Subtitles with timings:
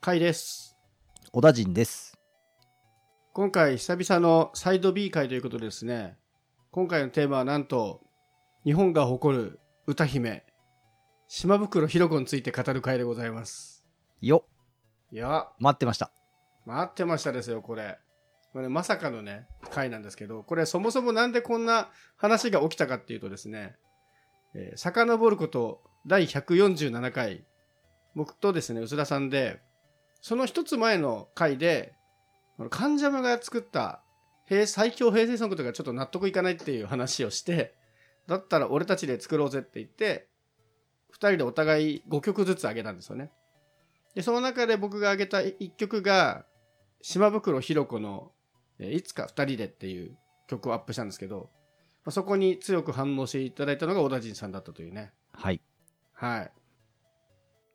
[0.00, 0.76] 甲斐です。
[1.32, 2.16] 小田陣です。
[3.32, 6.16] 今回久々のサイド B 会ということでですね、
[6.70, 8.00] 今回のテーマはなんと、
[8.64, 9.58] 日本が誇る
[9.88, 10.44] 歌姫、
[11.26, 13.84] 島袋ひろ子について語る会でございます。
[14.20, 14.44] よ
[15.10, 16.12] いや、待ってました。
[16.64, 17.98] 待ってましたですよ、これ。
[18.52, 23.74] これまさかのね、回なんですけど、これそもそもなんでこんな話が起きたかっていうとですね、
[24.54, 27.44] えー、遡ること第147回、
[28.14, 29.60] 僕とですね、薄田さんで、
[30.20, 31.94] その一つ前の回で、
[32.56, 34.02] この関ジャムが作った
[34.46, 37.74] 平最強平成ソングとかちょっと納得いかないっていう話をして、
[38.26, 40.28] だったら俺たちで作ろうぜって言って、
[41.10, 43.30] 二人でお互い5曲ずつ上げたんですよね。
[44.14, 46.44] で、その中で僕が挙げた1曲が、
[47.02, 48.32] 島袋ひろ子の、
[48.78, 50.16] えーいつか二人でっていう
[50.48, 51.50] 曲をアップしたんですけど、
[52.04, 55.12] まあ、そこに強く反応していただいたのが小田陣さんだったというね。
[55.32, 55.60] はい。
[56.14, 56.52] はい。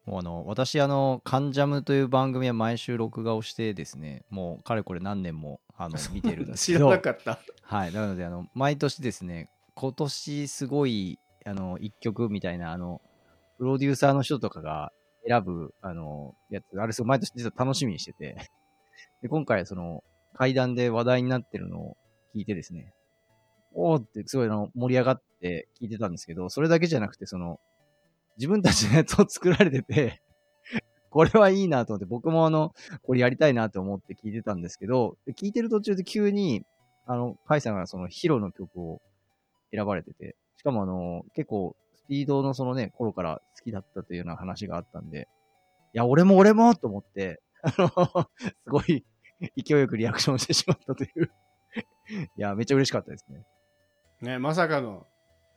[0.06, 7.40] もうあの、私、あの、カンジャムという番組は毎週録画をしてですね、もうかれこれ何年もあの 見てるんです知らけど、なかった。
[7.62, 7.94] はい。
[7.94, 13.02] なので、あの、毎年ですね、今年すごい、あの、一曲みたいな、あの、
[13.58, 14.92] プロデューサーの人とかが
[15.26, 18.36] 選ぶ、あの、やつ、あれすごい毎年実は楽しみにしてて、
[19.22, 21.98] で、今回、その、階段で話題になってるのを
[22.36, 22.94] 聞いてですね、
[23.74, 27.60] おーってすごいあの盛り上がって聞いてたんですけど、それだけじゃなくて、その、
[28.38, 30.22] 自分たちのやつを作られてて、
[31.10, 36.66] これはいいなと思って、僕もあの、これやりたいなと思って聞いてたんですけど、聞いてる途中で急に、
[37.06, 39.02] あの、カイさんがそのヒロの曲を
[39.72, 45.28] 選ばれてて、しかもあの、結構、スピードのそのね、頃から好きだったというような話があったんで、
[45.94, 49.06] いや、俺も俺もと思って、 あの、すごい
[49.56, 51.32] 勢いよくリアクションしてしまったという。
[52.38, 53.46] いや、めっちゃ嬉しかったですね。
[54.22, 55.06] ね、まさかの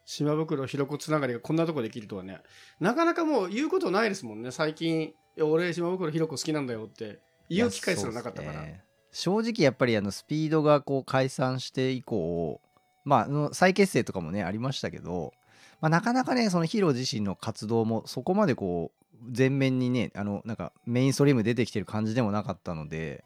[0.06, 2.40] 島袋ひろ子つながりがこんなとこできるとはね。
[2.80, 5.12] なかなかもう言うことないですもんね、最近。
[5.42, 7.18] 俺島袋ひろ子好きなんだよって
[7.50, 8.62] 言う機会すらなかったから。
[8.62, 12.60] ね正直やっぱりあのスピードがこう解散して以降、
[13.05, 15.33] まあ、再結成とかもね、ありましたけど、
[15.80, 23.24] まあ、なかなかね、そのヒロ自身の活動もそこまでこう、全面にね、あの、なんかメインストリーム出てきてる感じでもなかったので、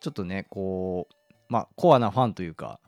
[0.00, 2.80] ちょっとね、こう、まあ、コアなファンというか、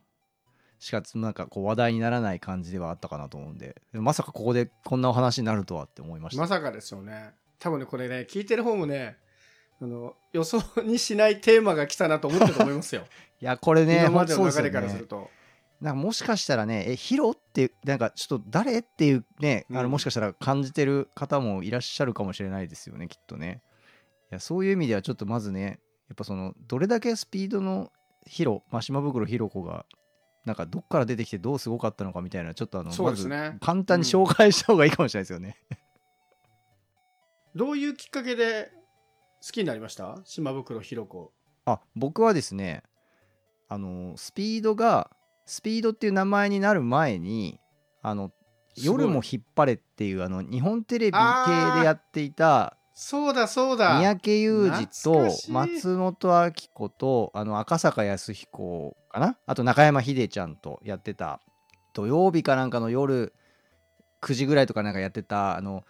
[0.81, 6.41] しかなんかこう話題にならない感じではあったかなと思うんで、まさかここでこんなお話になるとはって思いました。
[6.41, 7.35] まさかですよね。
[7.59, 9.19] 多分ね、これね、聞いてる方もね、
[9.83, 13.05] あの予想にしないテーマが来たなと思ったと思いますよ。
[13.41, 15.31] いや、これね、今までの流れからすると。
[15.83, 23.61] なんかもしかしたらね、え、ヒロって、なんかちょっと誰っていうね、あうんのもしかしたら感じてる方もいらっしゃるかもしれないですよね、きっとね。
[24.31, 27.93] いや、そういう意味ではちょっとまずね、やっぱその、どれだけスピードの
[28.27, 29.87] ヒロ、まあ、島袋ひろ子が、
[30.45, 35.57] なんかどっから出てきてどうすごかったのかみたいな、ちょっとあの、そうですねまず簡単に紹介した方がいいかもしれないですよね。
[37.55, 38.71] どういうきっかけで
[39.43, 40.19] 好きになりました？
[40.25, 41.33] 島袋ひろ子。
[41.65, 42.83] あ、僕はですね、
[43.69, 45.11] あの、スピードが、
[45.47, 47.61] スピードっていう名前になる前に、
[48.03, 48.33] あの、
[48.77, 53.99] 夜も引っ張れっていうあの日本テレビ系でやっていたそうだそうだ。
[53.99, 59.39] 三宅裕二と松本明子とあの赤坂康彦かな？
[59.47, 61.41] あと中山秀ちゃんとやってた。
[61.95, 63.33] 土曜日かなんかの夜
[64.21, 65.85] 9時ぐらいとかなんかやってたあの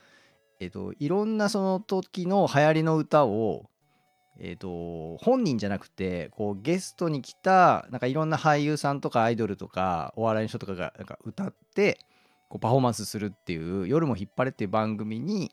[0.60, 3.68] えっ、といろんなその時の流行りの歌を
[4.38, 11.98] えっ、と本人じゃなくてこうゲストに来たなんかいろんな俳優さんとかアイドルとかお笑いの人とかがなんか歌って
[12.48, 15.50] こうパフォーマンスするっていう「夜も引っ張れ」っていう番組に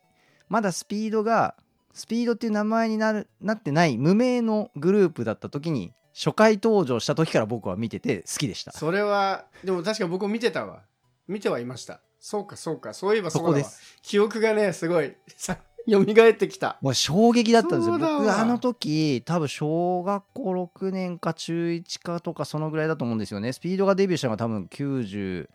[0.49, 1.55] まだスピードが
[1.93, 10.81] スピードっていう名前になるなってない無名のグループだった時に初回登場した時から僕は見てて好きでしたそれは、でも確か僕も見てたわ。
[11.27, 12.01] 見てはいました。
[12.19, 12.95] そうかそうか。
[12.95, 16.77] そういえばそこです記憶がね、すごい、さ、 蘇ってきた。
[16.81, 25.47] もう衝撃だったんですよ僕あの時多分小学校6年か中1かとかそのぐらいだと思うんですよねスピードがデビューしたのが多分92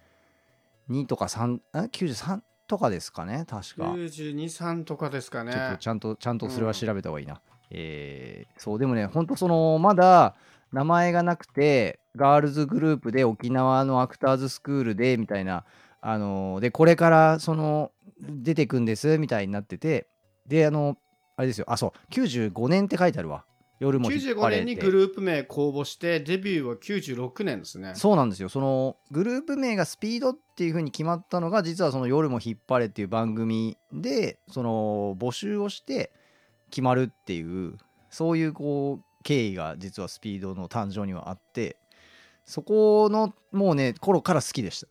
[1.07, 2.41] とか3あ93
[2.73, 3.93] とかですかね確か。
[3.93, 5.53] 92、3とかですかね。
[5.53, 7.39] ちょっとちゃんとちゃんとそれは調べた方がいいな、
[7.71, 10.37] えーそうでもねほんとそのまだ
[10.73, 15.65] 名前がなくてガールズグループで沖縄のアクターズスクールでみたいな
[16.01, 20.07] あのでこれからその出てくんですみたいになってて
[20.47, 20.97] であの
[21.37, 21.67] あれですよ。
[21.69, 22.13] あそう。
[22.15, 23.45] 95年って書いてあるわ
[23.83, 27.95] 夜も引っ張95れて年にグループ名公募して、デビューは96年ですね。
[27.97, 28.49] そうなんですよ。
[28.49, 36.13] そのグループ名がスピードっていう風に決まったのが実はその夜も引っ張れっていう番組でその募集をして
[36.71, 37.77] 決まるっていう
[38.09, 41.77] そういうこう経緯が実はスピードの誕生にはあって
[42.45, 44.87] そこのもうね頃から好きでした。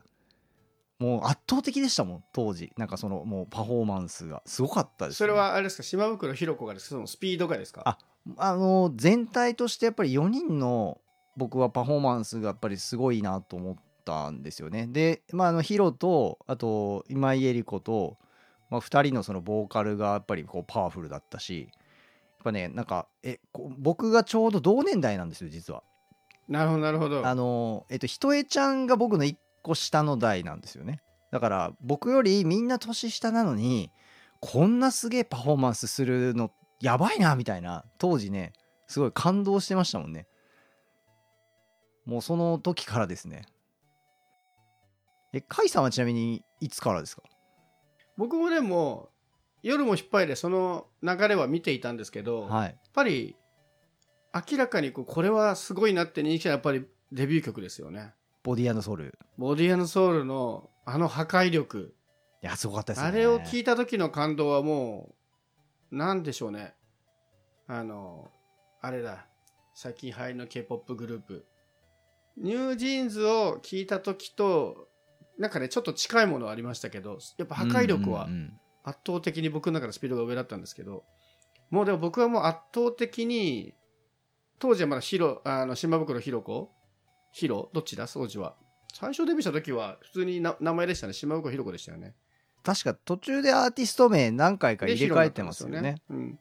[1.00, 2.74] もう圧倒的でしたもん当時。
[2.78, 5.84] なんかそのもうパフォーマンスがすごかったです、ね、それはあれですか？
[5.84, 6.96] 島袋ひろ子がですか？
[6.96, 7.82] そのスピードがですか？
[7.86, 7.98] あ
[8.38, 11.00] あの全体としてやっぱり4人の
[11.38, 13.76] 僕はパフォーマンスがやっぱりすごいなと思っ
[14.06, 14.88] たんですよね。
[14.88, 18.18] でまああのヒロとあと今井絵理子と、
[18.70, 25.84] まあ、2人のそのボーカルがやっぱりこうパワフルだったしやっぱねなんかえこ僕がちょうど同年代なんですよ実は。
[26.48, 27.26] なるほどなるほど。
[27.26, 31.02] あのえっとひとえちゃんが僕の1個下の代なんですよね。
[31.32, 33.90] だから僕よりみんな年下なのに
[34.42, 36.52] こんなすげえパフォーマンスするの
[36.82, 38.54] やばいなみたいな当時ね
[38.88, 40.28] すごい感動してましたもんね。
[42.06, 43.46] もうその時からですね。
[45.34, 47.22] え甲斐さんはちなみにいつからですか？
[48.18, 49.10] 僕もでも
[49.64, 53.36] 夜も引っ張りでその流れは見ていたんですけど、やっはいぱり
[54.34, 58.14] 明らかにこうこれはすごいなって認識はやっぱりデビュー曲ですよね。
[58.44, 59.18] ボディソウル。
[59.38, 61.94] ボディソウルのあの破壊力。
[62.44, 63.08] いやすごかったですね。
[63.08, 65.16] あれを聞いた時の感動はもう
[65.92, 66.74] なんでしょうね。
[67.68, 68.32] あの
[68.82, 69.28] あれだ。
[69.74, 71.46] 最近流行りの k p o p グループ。
[72.38, 74.88] ニュージーンズを聞いた時と
[75.38, 78.30] なんかねちょっと近いものはありましたけどやっぱ破壊力は
[78.84, 81.04] 圧倒的に僕の中でスピードが上だったんですけど
[81.70, 83.74] もうでも僕はもう圧倒的に
[84.60, 86.72] 当時はまだヒロあの島袋ひろ子？
[87.34, 87.70] ヒロ？
[87.74, 88.08] どっちだ？
[88.08, 88.56] 当時は。
[88.94, 91.14] 最初デビューした時は普通にな名前でしたね。
[91.14, 92.14] 島袋ひろ子でしたよね
[92.64, 95.82] 確か途中でアーティスト名何回かで入れ替えてますよね。
[95.82, 95.96] ね。
[96.10, 96.40] うん。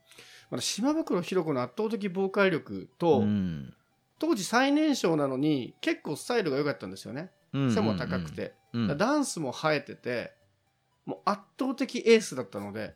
[0.51, 3.75] まだ島袋ひろ子の圧倒的ボーカル力と、うん。
[4.19, 7.31] 当時最年少なのに結構スタイルが良かったんですよね。
[7.53, 8.55] 背も高くて、
[8.97, 10.33] ダンスも生えてて
[11.07, 12.95] もう圧倒的エースだったので。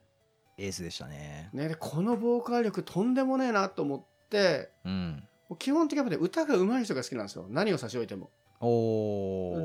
[0.56, 1.50] エースでしたね。
[1.52, 5.24] ね、でこのボーカル力とんでもねえなと思ってうん。
[5.58, 7.46] 基本的に歌が上手い人が好きなんですよ。
[7.48, 8.30] 何を差し置いても。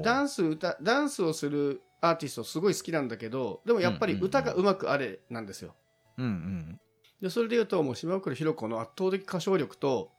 [0.03, 5.75] ダンス歌ダンスをするアーティストすごい好きなんだけどでもやっぱり歌が上手くあれなんですよ、
[6.17, 6.79] うんうん。
[7.21, 10.11] でそれでいうともう島袋ひろ子の圧倒的歌唱力と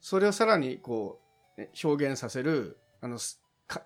[0.00, 1.20] それをさらにこ
[1.56, 3.18] う、ね表現させるあの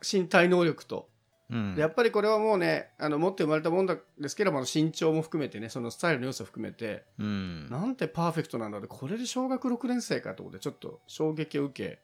[0.00, 1.08] 身体能力と
[1.50, 1.74] うん。
[1.74, 7.68] でやっぱりこれはもうねあの持って生まれたもんだですけども身長も含めてねそのスタイルの要素を含めてうん。
[7.70, 12.00] なんてパーフェクトなんだってこれで小学6年生かと思ってちょっと衝撃を受け。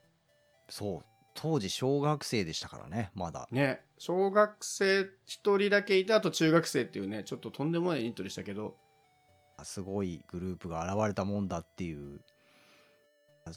[0.68, 3.48] そう当時小学生でしたからねまだ。
[3.50, 3.80] ね。
[3.98, 8.76] 小学生一人だけいてあと中学生っていうねちょっととんでもないイントでしたけど。
[9.64, 12.20] すごいグループが現れたもんだっていう。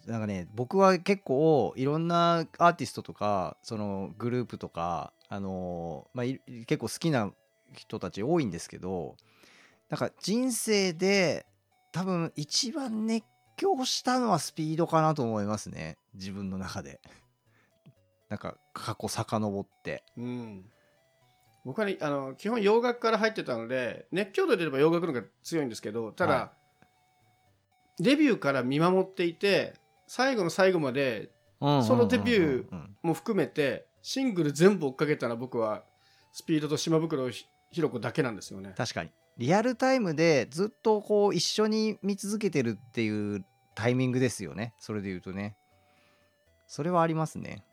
[0.08, 7.32] なんかね僕は結構いろんなアーティストとかそのグループとかあのーまあい結構好きな
[7.74, 9.16] 人たち多いんですけど
[9.90, 11.46] なんか人生で
[11.92, 13.26] 多分一番熱
[13.58, 17.00] 狂したのはスピードかなと思いますね自分の中で
[18.30, 20.04] なんか過去遡って。
[20.18, 20.66] うん。
[21.64, 26.52] 僕はねあの基本洋楽から入ってたので熱狂度で言えば洋楽の方が強いんですけどただ、は
[27.98, 29.74] デビューから見守っていて
[30.06, 35.84] 最後の最後までそのデビューうんも含めてシングル全部追っかけたのは僕は
[36.32, 38.74] スピードと島袋ひひろ子だけなんですよね。
[38.78, 39.10] 確かに。
[39.38, 43.44] リアルタイムでずっとこう一緒に見続けてるっていう
[43.74, 44.74] タイミングですよね。
[44.80, 45.56] それで言うとね。
[46.68, 47.64] それはありますね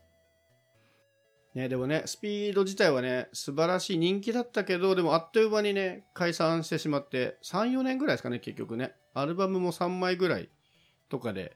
[1.55, 8.95] ね、でもね、スピード自体はね、素晴らしい人気だったけど、でもあっという間にね、解散してしまって、3、4年ぐらいですかね、結局ね。
[9.13, 10.49] アルバムも3枚ぐらい
[11.09, 11.55] とかで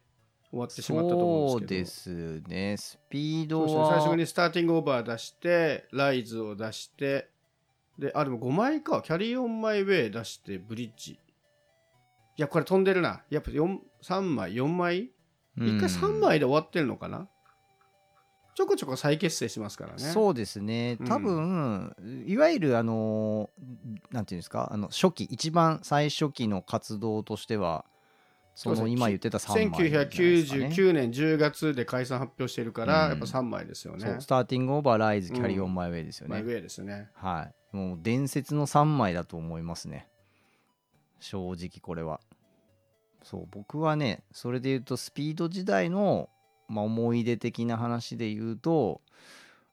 [0.51, 3.65] 終わってしまったと思そううんでですすねスピーけど。
[3.65, 7.29] ドそうですねは最初にスターティングオーバー出して、ライズを出して、
[7.97, 9.01] で、あ、でも5枚か。
[9.01, 11.13] キャリーオンマイウェイ出して、ブリッジ。
[11.13, 11.19] い
[12.37, 13.23] や、これ飛んでるな。
[13.31, 15.09] やっぱ4 3枚、4枚？
[15.57, 17.27] うん一回3枚で終わってるのかな？
[18.57, 19.99] ちょこちょこ再結成しますからね。
[19.99, 20.97] そうですね。
[20.99, 21.07] うん。
[21.07, 21.95] 多分、
[22.25, 23.51] いわゆるあの
[24.09, 27.85] なんていうんですかあの初期一番最初期の活動としては
[28.55, 29.99] その今言ってた3枚ね。
[29.99, 33.09] 1999年10月で解散発表してるから、うん。
[33.11, 33.99] やっぱ3枚ですよね。
[33.99, 37.09] そうスターティングオーバーライズキャリオンマイウェイですよね、マイウェイですよね。
[37.13, 37.75] はい。
[37.75, 40.07] もう伝説の3枚だと思いますね。
[41.19, 42.21] 正直これは。
[43.21, 46.29] そう僕はねそれで言うとスピード時代の、
[46.67, 49.01] まあ、思い出的な話で言うと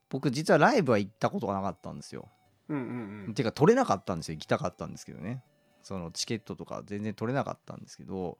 [0.09, 2.29] 僕実はライブは行ったことがなかったんですよ。
[2.69, 3.35] うんうんうん。
[3.35, 4.37] てか取れなかったんですよ。
[4.37, 5.43] 行きたかったんですけどね。
[5.83, 8.39] そのチケットとか全然取れなかったんですけど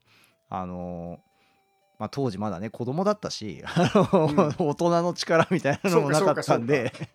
[0.49, 1.19] あの
[1.99, 4.67] まあ、当時まだね子供だったし あの、うん。
[4.69, 6.91] 大人の力みたいなのもなかったんで。
[6.95, 7.07] そう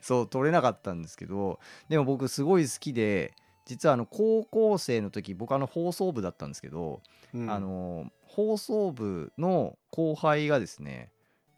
[0.00, 3.34] そう 取れなかったんですけどでも僕すごい好きで
[3.66, 7.02] 実はあの高校生の時僕あの放送部だったんですけど、
[7.34, 7.50] うん。
[7.50, 11.10] あの放送部の後輩がですね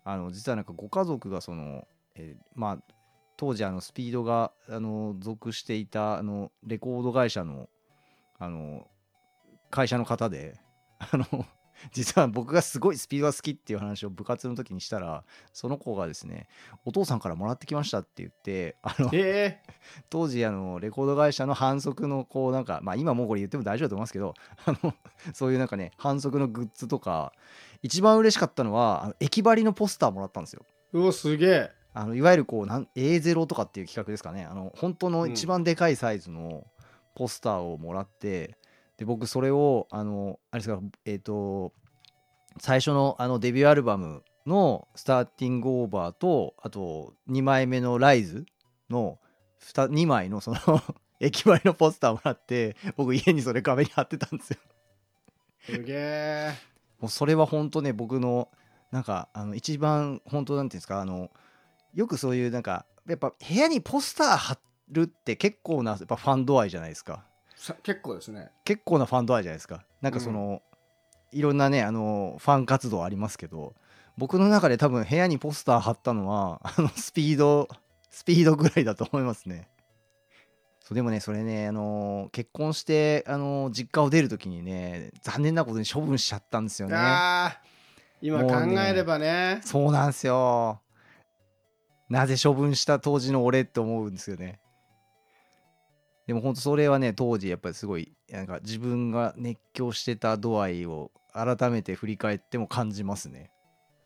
[0.04, 2.78] あの実はなんかご家族がその、えーまあ
[3.36, 7.68] 当時あのスピードがあの属していたあのレコード会社の
[8.38, 8.88] あの
[9.70, 10.58] 会社の方で
[10.98, 11.46] あの
[11.92, 16.48] 実は僕がすごいスピードが好きっていう話を部活の時にしたらその子がですね
[16.84, 19.62] お父さんからもらってきましたって言ってあのえ
[20.10, 24.34] 当時あのレコード会社の反則のこうなんかまあ今もうこれ言っても大丈夫だと思いますけど
[24.66, 24.94] あの
[25.34, 27.32] そういうなんかね反則のグッズとか
[27.82, 30.64] 一番嬉しかったのはあの駅張りのポスターもらったんですよ。
[30.94, 31.70] ー、うおすげえ。
[31.94, 34.44] あのいわゆるこうなん A0 とかっていう企画ですかね。
[34.44, 36.66] あの本当の一番でかいサイズの
[37.14, 38.56] ポスターをもらって、
[38.98, 41.72] で僕それをあのあれですかえっ、と
[42.60, 48.44] 最初のあのデビューアルバムの「スターティングオーバーとあと2枚目の「ライズ
[48.90, 49.18] の
[49.60, 50.58] 2, 2枚のその
[51.20, 54.58] 駅前のポスターもらって僕家にそれ壁に貼ってたんですよ。
[55.60, 56.52] すげえ。
[56.98, 58.48] もうそれは本当ね僕の
[58.90, 61.30] なんかあの一番本当なんていうんですかあの
[61.94, 64.58] よくそういうなんかやっぱ部屋にポスター貼
[64.90, 67.14] るって結構なやっぱファンド愛じゃないですか。
[67.14, 67.27] さ
[67.82, 68.50] 結構ですね。
[68.64, 69.84] 結構なファンド愛じゃないですか。
[70.00, 70.62] なんかその、
[71.32, 73.74] いろんなねあのファン活動ありますけど
[74.16, 77.68] 僕の中で多分部屋にポスター貼ったのは あのスピード
[78.10, 79.68] スピードぐらいだと思いますね。
[80.80, 86.96] そうでもねそれねあの結婚してあの実家を出る時にね残念なことに処分しちゃったんですよね。
[88.20, 89.60] 今考えればね。
[89.62, 90.80] そうなんですよ。
[92.08, 94.60] なぜ処分した当時の俺って思うんですよね。
[96.28, 103.50] でも本当それはね当時やっぱりすごいなんか自分が熱狂してた度合いを改めて振り返っても感じますね。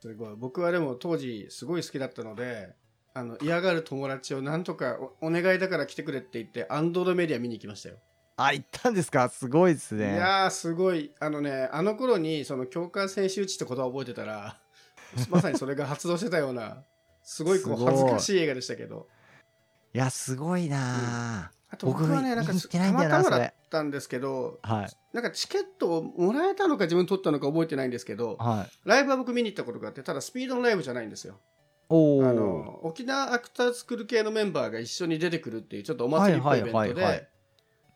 [0.01, 0.35] すごい。
[0.37, 2.75] 僕はでも当時すごい好きだったので
[3.13, 7.97] あの嫌がる友達をなんとかおお願いだから来てくれって言ってアンドロメディア見に行きましたよ、
[8.37, 9.29] あ行ったんですか？
[9.29, 10.15] すごいですいね。
[10.17, 11.11] やーすごい。
[11.19, 14.57] あのねあの頃にその共感選手打ちって言葉を覚えてたら
[15.29, 16.85] まさにそれが発動してたような
[17.25, 19.09] すごいこう恥ずかしい映画でしたけど。
[19.93, 24.75] いやすごいなあと僕はねなんかたまたまだったんですけどあ。
[24.75, 24.91] はい。
[25.15, 28.89] なんかチケットをもらえたのか自分取ったのか覚えてないんですけどはい。
[28.89, 31.41] ライブは僕見に行ったことがあってただスピードのライブじゃないんですよ。
[31.89, 32.29] おお。
[32.29, 37.29] あの沖縄アクターズスクール系のメンバーが一緒に出てくるっていうちょっとお祭りっぽいイベントで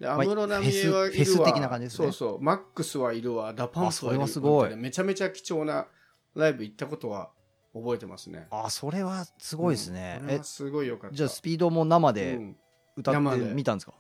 [0.01, 2.07] で安室奈美恵はいるわ、フェスフェス的な感じですね。
[2.07, 3.53] そうそう MAXはいるわ。
[3.53, 3.89] DA PUMPはいる。
[3.89, 4.77] あそれはすごい。
[4.77, 5.87] めちゃめちゃ貴重な
[6.35, 7.31] ライブ行ったことは
[7.75, 8.47] 覚えてますね。
[8.51, 10.21] あそれはすごいですね。
[10.29, 10.45] えうん。
[10.45, 11.17] すごいよかった。
[11.17, 12.57] じゃあスピードも生うでん
[12.97, 13.93] 歌ってみたんですか、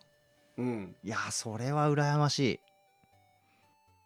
[0.57, 0.97] うん。
[1.05, 2.61] いやーそれは羨ましい。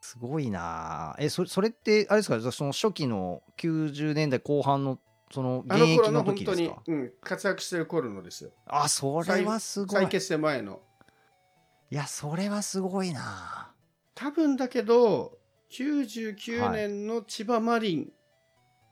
[0.00, 1.24] すごいなー。
[1.24, 2.52] えそそれってあれですか？
[2.52, 4.98] その初期の90年代後半の
[5.30, 8.50] そのあ現役の時ですか、うん、活躍してる頃のですよ。
[8.66, 10.02] あそれはすごい。
[10.02, 10.80] 再結成前の。
[11.90, 13.72] いやそれはすごいな
[14.14, 15.38] 多分だけど
[15.72, 18.06] 99年の千葉マリンっ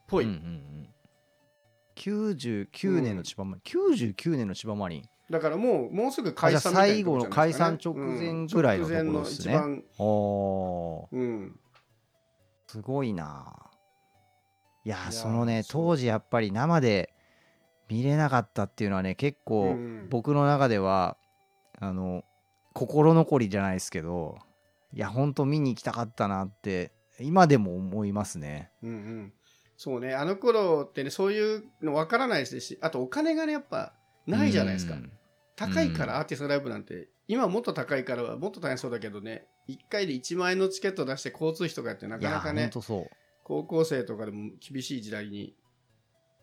[0.07, 0.88] ぽい、うんうんうん。
[1.97, 11.61] 99年の千葉マリン、99年の千葉マリンだからもうもうすぐ解散みたいなね最後の解散直前ぐらいのところですねおーうん
[12.66, 13.68] すごいな
[14.85, 17.12] いやそのね当時やっぱり生で
[17.90, 21.16] 見れなかったっていうのはね結構うん僕の中では
[21.78, 22.25] あの
[22.73, 24.38] 心残りじゃないですけど
[24.94, 28.70] いやほんと見に行きたかったなって今でも思いますね。
[28.82, 29.32] うんうん。
[29.76, 33.92] そうねあの頃ってねそういうの分からないですしあとお金がねやっぱ
[34.26, 35.12] ないじゃないですか、うん
[35.59, 42.71] 高いからアーティストライブなんて今はもっと高いからはもっと大変そうだけどね1回で1万円のチケット出して交通費とかってないかなかね
[43.43, 45.55] 高校生とかでも厳しい時代に。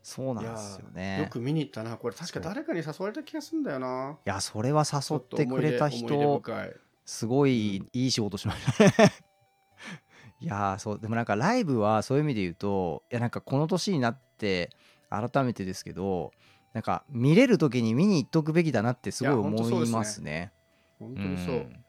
[0.02, 1.98] そうなんですよよねく見に行ったな。
[1.98, 4.20] これ確か誰かに誘われた気がするんだよな。
[4.24, 6.44] いやそれは誘ってくれた人
[7.06, 9.12] すごいいい仕事しましたね。
[10.42, 14.70] いやーそうでもなんかライブはそういう意味で言うといやなんかこの年になって
[15.10, 16.32] 改めてですけど
[16.76, 20.52] なんか見れる時に見に行っとくべきだなってすごい思いますね。
[21.00, 21.86] 本当にそう、ん。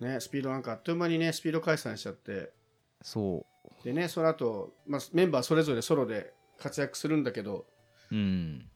[0.00, 2.52] ねスピードなんかあっという間にねスピード解散しちゃって。
[3.00, 3.46] そ
[3.80, 3.84] う。
[3.84, 7.64] でねその後、まあメンバーそれぞれソロで活躍するんだけど
[8.10, 8.68] うん。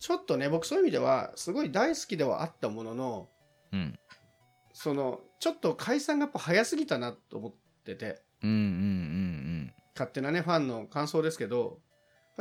[0.00, 3.28] ちょっとね僕そういう意味ではすごい大好きではあったものの
[3.72, 3.96] うん。
[4.72, 8.20] そのちょっと解散がやっぱ早すぎたなと思ってて。
[8.42, 9.74] うんうんうん。
[9.94, 11.78] 勝手なねファンの感想ですけど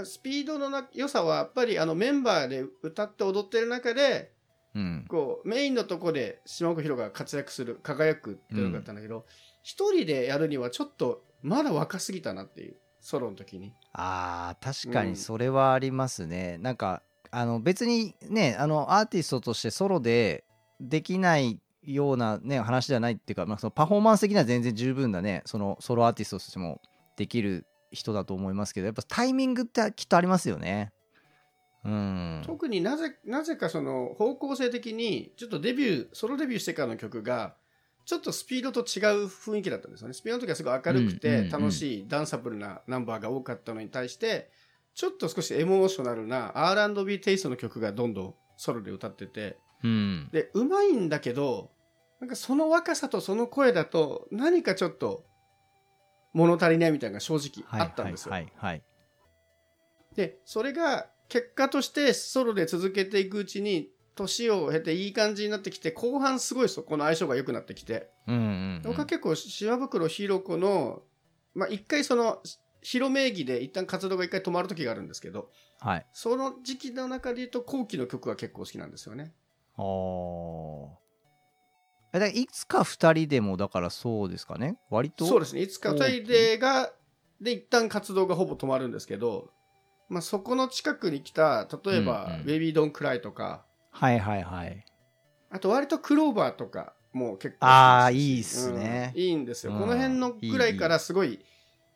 [0.04, 4.32] スピードのな良さはやっぱりあのメンバーで歌って踊ってる中で
[4.76, 4.82] うん。
[4.82, 9.26] うんこうメインのとこで島岡宏が活躍する輝くっていうのがあったんだけど
[9.62, 13.74] 一、人でやるにはちょっとまだ若すぎたなっていうソロの時に。
[13.94, 20.44] あー確かうんにそれはありますね、なんかあの別にねあのアーティストとしてソロで
[20.80, 25.44] できないようなね話ではないっていうか、まあ、そのパフォーマンス的には全然十分だね。
[25.46, 26.82] そのソロアーティストとしても
[27.18, 30.92] できる人だと思いますけどやっぱタイミングってきっとありますよね
[31.86, 32.42] うん。
[32.46, 37.56] 特になぜ、なぜかその方向性的に、ちょっとデビュー、ソロデビューしてからの曲が、
[38.06, 40.14] ちょっとスピードと違う雰囲気だったんですよね。
[40.14, 44.50] スピードの時はすごい明るくうんうんてうん楽しいダンサブルなナンバーが多かったのに対して、
[44.94, 50.30] ちょっと少しエモーショナルな R&B テイストの曲がどんどんソロで歌ってて、うん。
[50.32, 51.72] で、うまいんだけど、
[52.20, 55.26] なんかその若さとその声だと何かちょっと
[56.34, 58.36] 物足りないみたいなのが正直あったんですよ。
[60.16, 68.12] で、それが結果としてソロで続けていくうちに、年を経ていい感じになってきて、後半すごいそこの相性が良くなってきて。
[68.84, 71.02] 僕は結構島袋ひろ子の、
[71.56, 72.42] まあ一回その、
[72.82, 75.50] ヒロ名義で一旦活動が一回止まる時があるんですけど、
[75.80, 76.06] はい。
[76.12, 79.34] その時期の中で言うと後期の曲が結構好きなんですよね。
[79.78, 81.03] ああ。
[82.14, 84.78] え、だいつか二人でも、だからそうですかね？
[84.90, 85.26] 割と？
[85.26, 85.62] そうですね。
[85.62, 86.92] いつか二人でが、
[87.42, 89.50] で一旦活動がほぼ止まるんですけど、
[90.10, 94.86] まあそこの近くに来た、例えば、ベイビードンクライとか、はいはいはい。
[95.50, 99.74] あと割とクローバーとかも結構あー好きですしいいっすねうんいいんですよ。
[99.74, 101.44] うんこの辺のぐらいからすごい、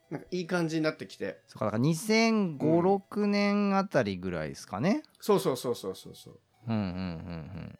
[0.09, 1.41] なんかいい感じになってきて。
[1.47, 5.03] そうか、だから2005、うん6年あたりぐらいですかね？
[5.19, 6.39] そうそうそうそうそうそう。
[6.67, 7.79] うんうんうんうん。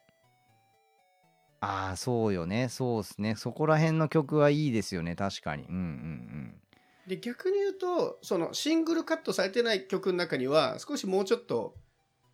[1.60, 2.70] ああ、そうよね。
[2.70, 3.36] そうですね。
[3.36, 5.16] そこら辺の曲はいいですよね。
[5.16, 5.64] 確かに。
[5.64, 6.62] うんうん
[7.08, 11.74] で、逆に言うと、そのシングルカットされてない曲の中には、少しもうちょっと、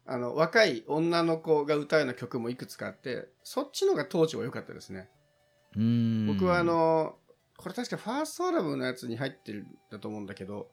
[0.07, 5.09] あの、若い女の子が歌うような曲もいくつかあって、そっちのが当時は良かったですね。
[5.75, 6.25] うん。
[6.25, 7.15] 僕はあ、の、
[7.55, 10.71] これ確かファーストアルバムのやつに入ってるんだと思うんだけど、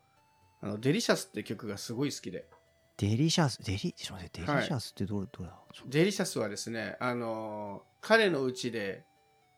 [0.63, 2.49] あの、 Deliciousって曲がすごい好きで。
[2.97, 5.59] Delicious、デリ、ちょっと待って、 Deliciousってどれ、どれだ？
[5.87, 9.05] Deliciousはですね、あのー彼のうちで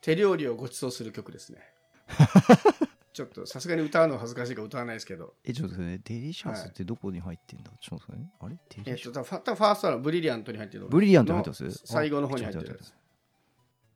[0.00, 1.60] 手料理をご馳走する曲ですね。
[3.12, 5.34] ちょっとさすがに歌うのは恥ずかしいから歌わないですけど。
[5.44, 8.30] え、ちょっとね、 Deliciousってどこに入ってんだ、ちょっとね。
[8.40, 8.54] あれ？
[8.54, 9.14] デえっと、リシャス。
[9.14, 11.64] 多分多分ファーストアルバム、 Brilliantに入ってる Brilliantに入ってます？
[11.64, 12.94] の最後の方に入ってるやつ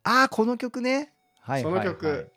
[0.02, 0.10] あ。
[0.10, 1.14] ああ、この曲ね。
[1.40, 1.84] はいはい、はい。
[1.84, 2.32] その曲。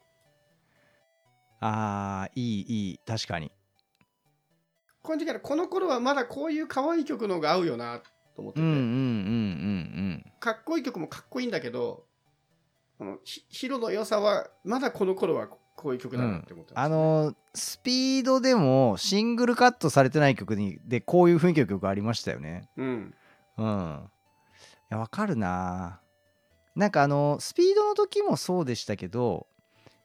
[1.60, 3.00] ああ、いい、いい。
[3.06, 3.52] 確かに。
[5.02, 8.00] この時からこの頃はまだこういう可愛い曲の方が合うよな
[8.36, 12.06] と思ってて、うんうんうんうんかっこいい曲もかっこいいんだけど、
[13.00, 22.70] あのヒヒロの良さはまだこの頃はこういう曲だなって思ってます、あのースピードでもシングルカットされてない曲にでこういう雰囲気の曲ありましたよね。
[22.78, 23.14] うん。
[23.58, 24.00] うん。
[24.04, 26.00] いやわかるな。
[26.76, 29.48] なんかあのスピードの時もそうでしたけど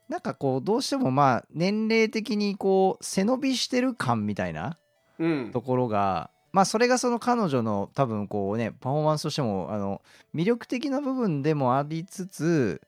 [0.09, 4.78] なんかこうどうしてもまあ年齢的にこう背伸びしてる感みたいな
[5.18, 5.50] うん。
[5.52, 10.00] ところがまあそれがその彼女の多分こうねパフォーマンスとしてもあの
[10.32, 12.80] 魅力的な部分でもありつつ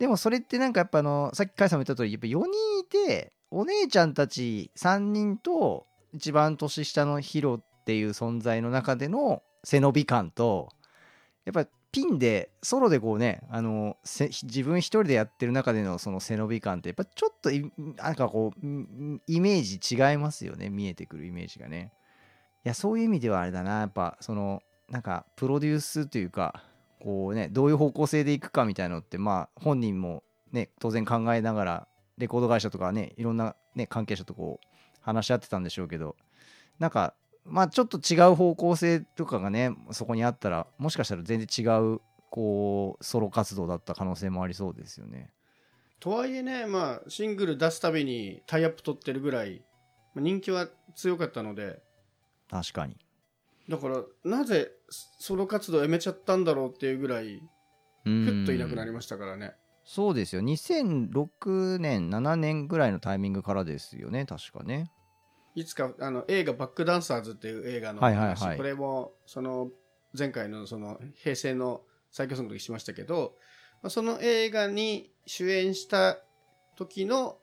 [0.00, 10.70] でもそれってなんかやっぱあのさっき甲斐さんも言った通りやっぱ4人いてお姉ちゃんたち3人と一番年下のヒロっていう存在の中での背伸び感と
[11.44, 17.50] やっぱピンでソロでこうねあの自分一人でやってる中でのその背伸び感ってやっぱちょっと
[18.02, 18.60] なんかこう
[19.28, 21.92] イメージ違いますよね見えてくるイメージがね。
[22.68, 26.62] やそういう意味ではあれだなやっぱそのなんかプロデュースというか
[27.00, 34.66] こうねどういう方向性でいくかみたいなのってまあ本人もね当然考えながらレコード会社とかねいろんなね関係者とこう
[35.00, 36.16] 話し合ってたんでしょうけど
[36.78, 41.62] なんかまあちょっと違う方向性とかがねそこにあったらもしかしたら全然違
[41.94, 42.00] う
[42.30, 45.30] こうソロ活動だった可能性もありそうですよね。
[46.00, 49.62] とはいえね、まあ、シングル出すたびにタイアップ取ってるぐらい、
[50.14, 51.80] ま人気は強かったので、
[52.50, 52.96] 確かに。
[53.68, 54.70] だから、なぜ
[55.18, 57.42] ソロ活動やめちゃったんだろうっていうぐらい、
[58.04, 59.54] ふふっといなくなりましたからね。
[59.84, 60.42] そうですよ。
[60.42, 64.26] 2006年7年ぐらいのタイミングからですよね。
[64.26, 64.90] 確かね。
[65.54, 68.56] いつか、あの、映画バックダンサーズっていう映画のはいはい話、はい。
[68.56, 69.70] これも、その、
[70.16, 73.36] 前回のその、平成の最強ソングの時しましたけど、
[73.82, 76.18] まあその映画に主演した
[76.76, 77.38] 時の、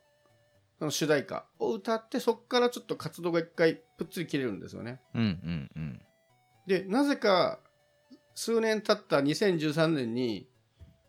[0.84, 5.00] その主題歌を歌って、そこからちょっと活動が一回ぷっつり切れるんですよね。
[5.16, 6.02] うんうんうん。
[6.68, 7.60] で、なぜか、
[8.36, 10.50] 数年経った2013年に、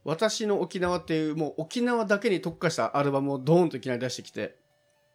[0.05, 4.57] 私の沖縄っていう、もう沖縄だけに特化したアルバムをドーンといきなり出してきて、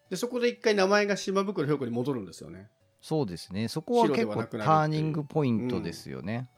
[0.09, 2.67] で、そこで一回名前が島袋ひょう子に戻るんですよね。
[2.99, 3.69] そうですね。
[3.69, 6.49] そこは結構ターニングポイントですよね、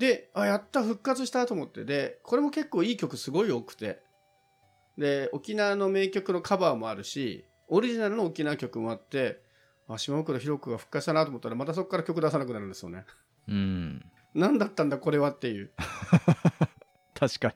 [0.00, 4.04] で、あ、やった、復活したと思って、で、これも結構いい曲すごい多くて、
[4.98, 9.42] で、沖縄の名曲のカバーもあるし、オリジナルの沖縄曲もあって、
[9.88, 13.04] あ、島袋ひろ子が復活したなと思ったら、またそこから曲出さなくなるんですよね。
[13.48, 14.04] うん
[14.34, 15.70] 何だったんだ、これはっていう。
[17.14, 17.54] 確かに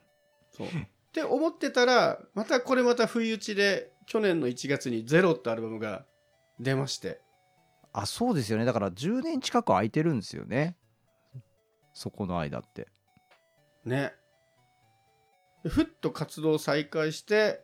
[0.51, 0.67] そう。
[0.67, 0.69] っ
[1.11, 6.05] て思ってたら、またこれまた不意打ちで、去年の1月にゼロってアルバムが
[6.59, 7.21] 出まして、
[7.93, 10.75] あそうですよねだから10年近く空いてるんですよね
[11.93, 12.87] そこの間って
[13.83, 14.13] ね。
[15.63, 17.63] でふっと活動再開して、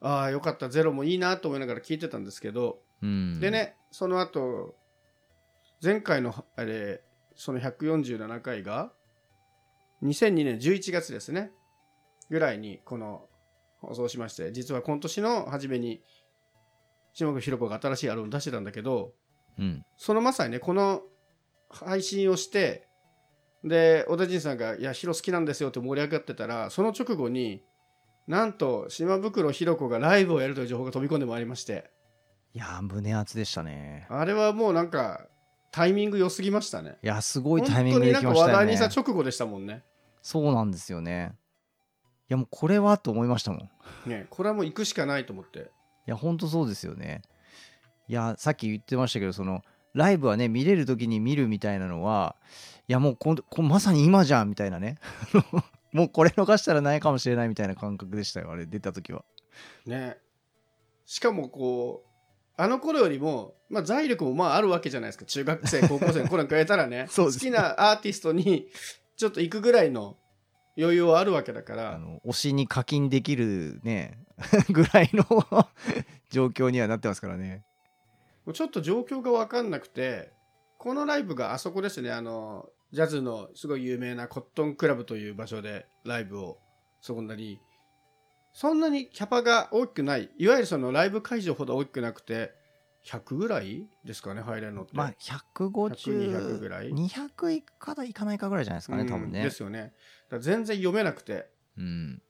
[0.00, 3.40] ああ、よかった、ゼロもいいなと思いながら聞いてたんですけど、うん。
[3.40, 4.76] でね、その後、
[5.82, 7.02] 前回の、あれ、
[7.34, 8.92] その147回が、
[10.02, 11.50] 2002年11月ですね、
[12.30, 13.28] ぐらいに、この、
[13.80, 16.02] 放送しまして、実は今年の初めに、
[17.12, 19.14] 島口ひろ子が新しいアルバム出してたんだけど、
[19.58, 19.84] うん。
[19.96, 21.02] そのまさにね、この
[21.68, 22.87] 配信をして、
[23.64, 27.62] で、小田陣さんが、いや、ヒロ好きなんですよって盛り上がってたら、その直後に、
[28.26, 31.90] なんと、島袋ひろ子がライブをやるという情報が飛び込んでまいりまして、
[32.54, 35.26] いやー胸熱でしたねあれはもうなんか、
[35.70, 36.96] タイミング良すぎましたね。
[37.02, 39.84] いやすごいタイミングで来ましたよ本当になんか話題にねした直後でしたもんね。
[40.22, 41.34] そうなんですよね
[42.28, 43.60] いやもうこれはと思いましたもん
[44.06, 45.70] いね、これはもう行くしかないと思って。
[46.08, 47.22] やほんとそうですよね
[48.08, 49.62] いやさっき言ってましたけどその
[49.94, 52.36] ライブはね見れる時に見るみたいなのは
[52.88, 54.98] いやもうこんこまさに今じゃんみたいなね
[55.92, 59.24] もうこれ逃したらないかもしれないみたいな感覚でしたよあれ出た時は
[59.86, 60.18] ね。
[61.06, 62.08] しかもこう、
[62.60, 65.24] あの頃よりも、まあ財力もまああるわけじゃないですか。
[65.24, 67.06] 中学生、 高校生の頃に比べたらね。
[67.08, 68.66] そうです好きなアーティストに
[69.16, 70.18] ちょっと行くぐらいの
[70.76, 74.18] 余裕はあるわけだかあら、の推しに課金できるね
[74.70, 75.24] ぐらいの
[76.30, 77.64] 状況にはなってますからね
[78.52, 80.32] ちょっと状況が分かんなくて、
[80.78, 86.58] このライブがあそこですね、あの、ジャズのすごい有名なコットンクラブという場所でライブを
[87.00, 87.60] そこなり、
[88.52, 92.52] そんなにキャパが大きくない、いわゆるそのライブ会場ほど大きくなくて、
[93.04, 94.92] 100ぐらいですかね、入れるのって。
[94.94, 96.90] まあ100 200 150ぐらい。
[96.90, 99.40] 200いかだいかないかぐらいじゃないですかね多分ね。
[99.40, 99.92] うんですよね。
[100.40, 102.22] 全然読めなくて、うん。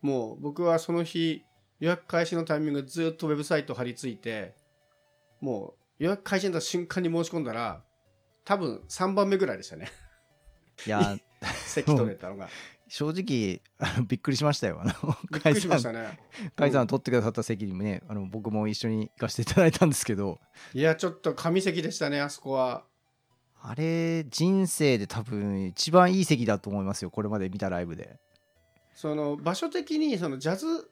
[0.00, 1.44] もう僕はその日、
[1.80, 4.54] 予約開始のタイミングずっとウェブサイト貼り付いて、
[5.44, 7.82] もう予約開始になった瞬間に申し込んだら、
[8.44, 9.92] 多分3番目ぐらいでしたね。
[10.86, 11.16] いや
[11.66, 12.48] 席取れたのが。
[12.88, 14.92] 正直あのびっくりしましたよあの
[15.32, 16.18] びっくりしましたね。
[16.56, 20.38] 甲斐さん取ってくださった席にもねあの僕も一緒に行かせていただいたんですけど
[20.72, 22.84] いや、ちょっと神席でしたね、あそこは。
[23.60, 28.18] あれ人生で多分一番いい席だと思いますよこれまで見たライブで
[28.94, 30.90] その場所的にそのジャズ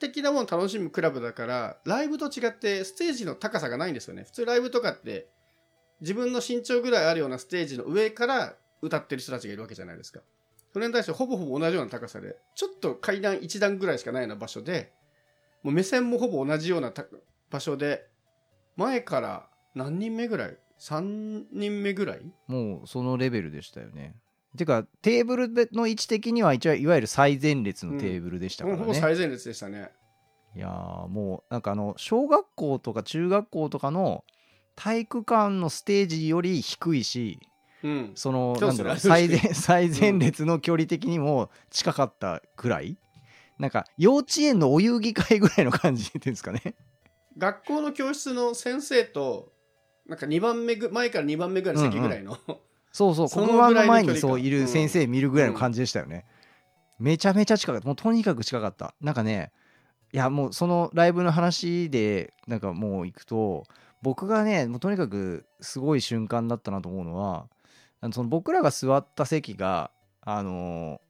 [0.00, 4.24] 的なものを楽しむクラブだから、ライブと違ってステージの高さがないんですよね。
[4.24, 5.28] 普通ライブとかって、
[6.00, 10.20] 自分の身長ぐらいあるようなステージの上から歌ってる人たちがいるわけじゃないですか。
[10.72, 14.92] それに対してほぼほぼ同じような高さで、ちょっと階段1段ぐらいしかないような場所で、
[15.62, 16.92] もう目線もほぼ同じような
[17.50, 18.06] 場所で、
[18.76, 22.32] 前から何人目ぐらい ?3 人目ぐらい？
[22.46, 24.14] もうそのレベルでしたよね
[24.56, 29.90] てかテーブルの位置的には一応いわゆる最前列のテーブルでしたからほぼね、最前列でしたね。
[30.56, 34.24] いやーもうなんかあの小学校とか中学校とかの
[34.74, 37.38] 体育館のステージより低いし
[37.82, 38.12] うん。
[38.14, 42.98] そのなんだろう 最前最前列の距離的にも近かったぐらい、
[43.58, 46.74] なんか幼稚園のお遊戯会ぐらいの感じっていうんですかね。
[47.38, 49.52] 学校の教室の先生と、
[50.06, 52.60] なんか2番目ぐ、前から2番目ぐらいの席ぐらいの、そう
[52.92, 56.24] そうその黒板の前にそういる先生見るぐらいの感じでしたよね、
[56.98, 57.86] めちゃめちゃ近かった。
[57.86, 58.94] もうとにかく近かった。
[59.00, 59.52] なんかね
[60.12, 63.64] いやもうそのライブの話でなんかもう行くと
[64.02, 67.46] 僕がねもうとにかくすごい瞬間だったなと思うのは
[68.12, 69.90] その僕らが座った席が
[70.22, 71.00] あの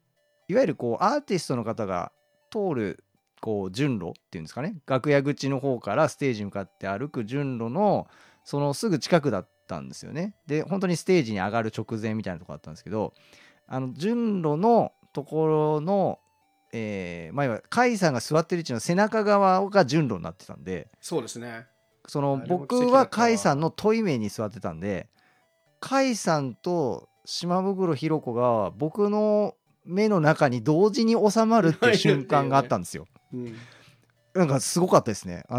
[0.49, 2.12] いわゆるこうアーティストの方が
[2.51, 3.05] 通る
[3.40, 4.77] こう順路っていうんですかね。
[4.87, 8.07] 楽屋口の方からステージに向かって歩く順路の
[8.45, 13.14] そのすぐ近くだったんですよねで本当にステージに上がる直前みたいなとこだったんですけど
[13.68, 16.18] あの順路のところの
[16.72, 21.66] えー、まあいわゆる甲斐さんが座ってる位置の背中側が順路になってたんでそうですね。
[22.06, 25.09] その僕は甲斐さんの問い面に座ってたんで
[25.80, 29.54] 甲斐さんと島袋ひろ子が僕の
[29.85, 33.06] 目の中に同時に収まるっていう瞬間があったんですよ。
[33.33, 33.56] うん。
[34.35, 35.44] なんかすごかったですね。
[35.48, 35.59] あ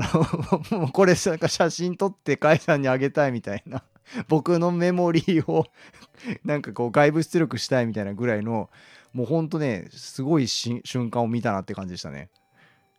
[0.71, 3.83] の これなんか写真撮って甲斐さんにあげたいみたいな
[4.27, 5.65] 僕のメモリーを
[6.43, 8.69] なんかこう外部出力したいみたいなぐらいの
[9.13, 12.29] もうほんとねすごいし瞬間を見たなって感じでしたね。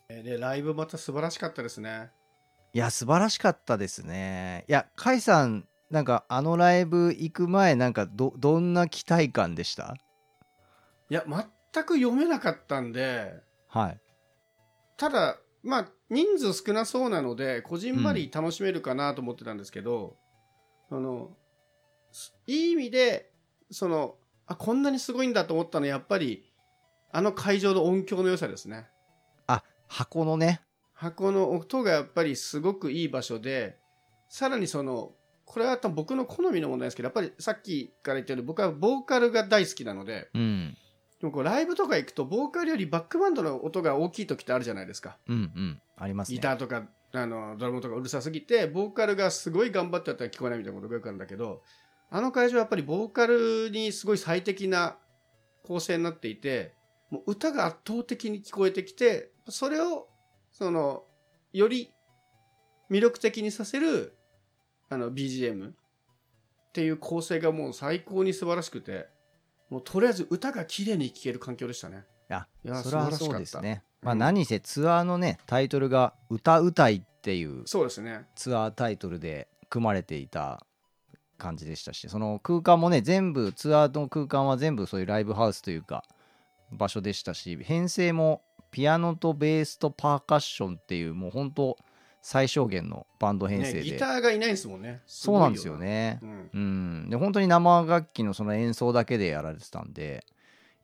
[0.08, 2.10] で、ライブまた素晴らしかったですね。
[2.74, 4.64] いや素晴らしかったですね。
[4.68, 9.96] いや甲斐さんなんかあのライブ行く前なんかどどんな期待感でした？
[11.10, 13.34] いや、全く読めなかったんで、
[13.68, 14.00] はい。
[14.96, 20.16] ただ、まあ、人数少なそうなので、こじんまり楽しめるかなと思ってたんですけど、
[20.92, 21.30] その、
[22.10, 23.32] すいい意味で、
[23.70, 26.44] その、あ、こんなにすごいんだと思ったのは、やっぱり、
[27.10, 28.86] あの会場の音響の良さですね。
[29.46, 30.60] あ箱のね。
[30.92, 33.78] 箱の音がやっぱりすごくいい場所で、
[34.28, 35.12] さらにその、
[35.46, 40.76] これは多分僕の好みの問題ですけど、やっぱりさっきから言ったように僕はボーカルが大好きなので、うん。
[41.20, 45.16] でもこうライブとか行くとボーカルよりバックバンドの音が大きい時ってあるじゃないですか。
[45.26, 45.82] うんうん。
[45.96, 46.34] ありますね。
[46.36, 51.62] ギターとか、あの、ドラムとかうるさすぎて、ボーカルがすごい頑張ってやったら聞こえないみたいなことがよくあるんだけど、
[52.10, 54.98] あの会場はやっぱりボーカルにすごい最適な
[55.62, 56.74] 構成になっていて、
[57.10, 60.08] もう歌が圧倒的に聞こえてきて、それを、
[60.50, 61.04] その、
[61.52, 61.92] より
[62.90, 64.16] 魅力的にさせる、
[64.88, 65.74] あの、BGM っ
[66.72, 69.08] ていう構成がもう最高に素晴らしくて、
[69.68, 72.04] もうとりあえず歌が綺麗に聴ける環境でしたね。
[72.30, 73.84] いや、いやそれは素晴らしかったそうですね。
[74.02, 78.26] まあうん何せツアーのね、タイトルが歌うたいっていうそうですね。
[78.34, 80.66] ツアータイトルで組まれていた
[81.38, 86.04] 感じでしたし、その空間もね、全部、ツアーの空間は全部そういうライブハウスというか、
[86.70, 91.76] 場所でしたし、編成もピアノとベースとパーカッションっていう、もう本当
[92.22, 95.02] 最小限のバンド編成ね、で、ギターがいないんですもんね。
[95.06, 96.20] そうなんですよね。
[96.22, 96.50] うん。
[96.52, 96.58] う
[97.06, 100.24] ん、で本当に生楽器のその演奏だけでやられてたんで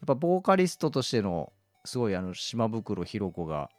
[0.00, 1.52] やっぱボーカリストとしての
[1.88, 3.70] すごいあの島袋ひ子が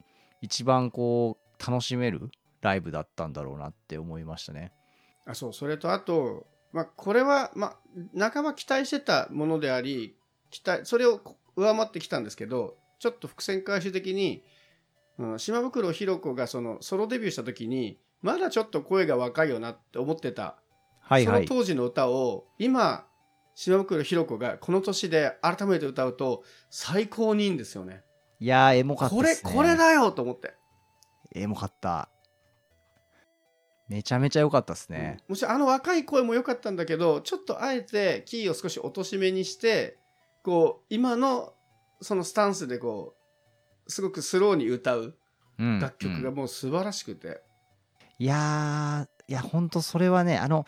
[0.42, 4.72] 一番こう楽しめるライブだったんだろうなって思いましたね。
[5.28, 7.78] あそうそれとあと、まあ、これは、ま
[8.18, 10.16] あ、半ば期待してたものであり
[10.50, 11.22] 期待それを
[11.56, 14.44] 上回ってきたんですけどちょっと伏線回収的に、
[15.20, 20.58] うん、島袋ひろ子がそのソロデビューした時にまだちょっと声が若いよなって思ってた、
[21.00, 21.46] はいはい。
[21.48, 23.06] その当時の歌を今
[23.60, 28.04] 島袋ひろ子がこの年で改めて歌うと最高にいいんですよね。
[28.40, 29.52] いやーエモかったこれですね。
[29.54, 30.54] これだよと思って。
[31.36, 32.08] エモかった。
[33.90, 35.18] めちゃめちゃ良かったですね。
[35.28, 39.98] もちろんあの若い声も良かったんだけどちょっとあえてキーを少し落としめにして
[40.42, 41.52] こう今の
[42.00, 43.14] そのスタンスでこ
[43.86, 45.18] うすごくスローに歌う
[45.58, 47.42] うん楽曲がうんもう素晴らしくて、
[48.20, 50.66] いやーいやほんとそれはねあの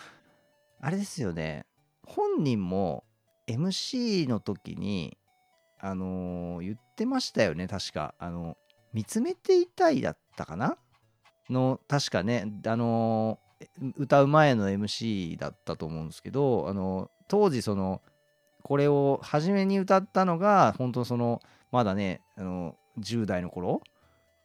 [0.82, 1.66] あれですよね
[2.16, 3.04] 本人も
[3.48, 5.18] MC の時に
[5.80, 8.14] あのー言ってましたよね確か。
[8.20, 8.58] あの
[8.94, 10.78] 見つめていたいだったかな？
[11.50, 18.02] の確かねあのー歌う前の MC だったと思うんですけどあの当時その
[18.64, 23.82] これを初めに歌ったのが本当そのまだねあの10代の頃？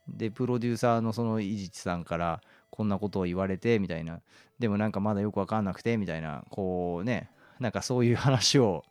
[0.08, 4.20] でプロデューサーのその伊地知さんからこんなことを言われてみたいな。
[4.58, 7.28] でもなんかまだよく分かんなくてみたいなこうね
[7.60, 8.84] なんかそういう話を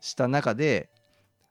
[0.00, 0.90] した中で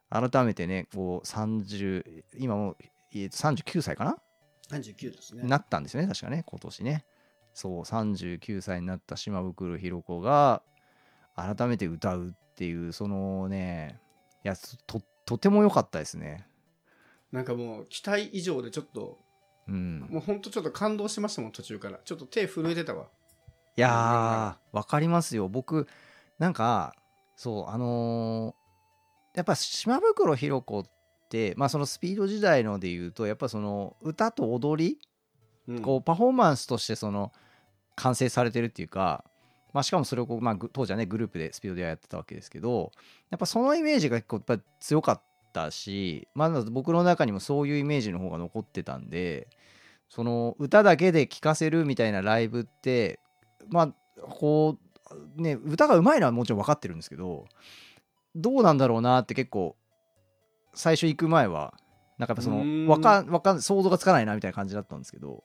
[0.09, 2.77] 改めてねこう30今もう、
[3.13, 4.17] えーと39歳かな
[4.71, 5.43] ？39ですね。
[5.43, 7.05] なったんですよね確かね今年ね。
[7.53, 10.61] そう39歳になった島袋ひろ子が
[11.35, 13.99] 改めて歌うっていうそのね
[14.43, 14.55] いや
[14.87, 16.47] ととても良かったですね。
[17.31, 19.19] なんかもう期待以上でちょっと
[19.67, 20.07] うん。
[20.09, 21.99] もうほんとちょっと感動しましたもん途中から。
[22.03, 23.07] ちょっと手震えてたわ。
[23.77, 25.49] いやー、わかりますよ。
[25.49, 25.87] 僕、
[26.39, 26.93] なんか、
[27.35, 28.65] そう、あのー
[29.35, 30.85] やっぱ島袋ひろ子っ
[31.29, 34.97] て、まあそのスピード時代ので言うと、やっぱその歌と踊り、
[35.67, 35.81] うん。
[35.81, 37.33] こうパフォーマンスとしてその
[37.95, 39.25] 完成されてるっていうか、
[39.73, 42.91] まあしかもそれをこう、まあぐ当時はね、グループでスピードでやってたわけですけど、
[43.29, 45.21] やっぱそのイメージが結構やっぱり強かっ
[45.51, 49.49] たし、まだ僕の中にもそういうイメージの方が残ってたんで、
[50.07, 53.19] その歌だけで聴かせるみたいなライブって
[53.69, 54.84] まあこう
[55.35, 57.45] ね歌がうまいのはもちろん分かってるんですけど
[58.35, 59.75] どうなんだろうなって結構
[60.73, 61.73] 最初行く前は
[62.17, 65.43] なんかやっぱそのわかかん想像がつかないなみたいな感じだったんですけど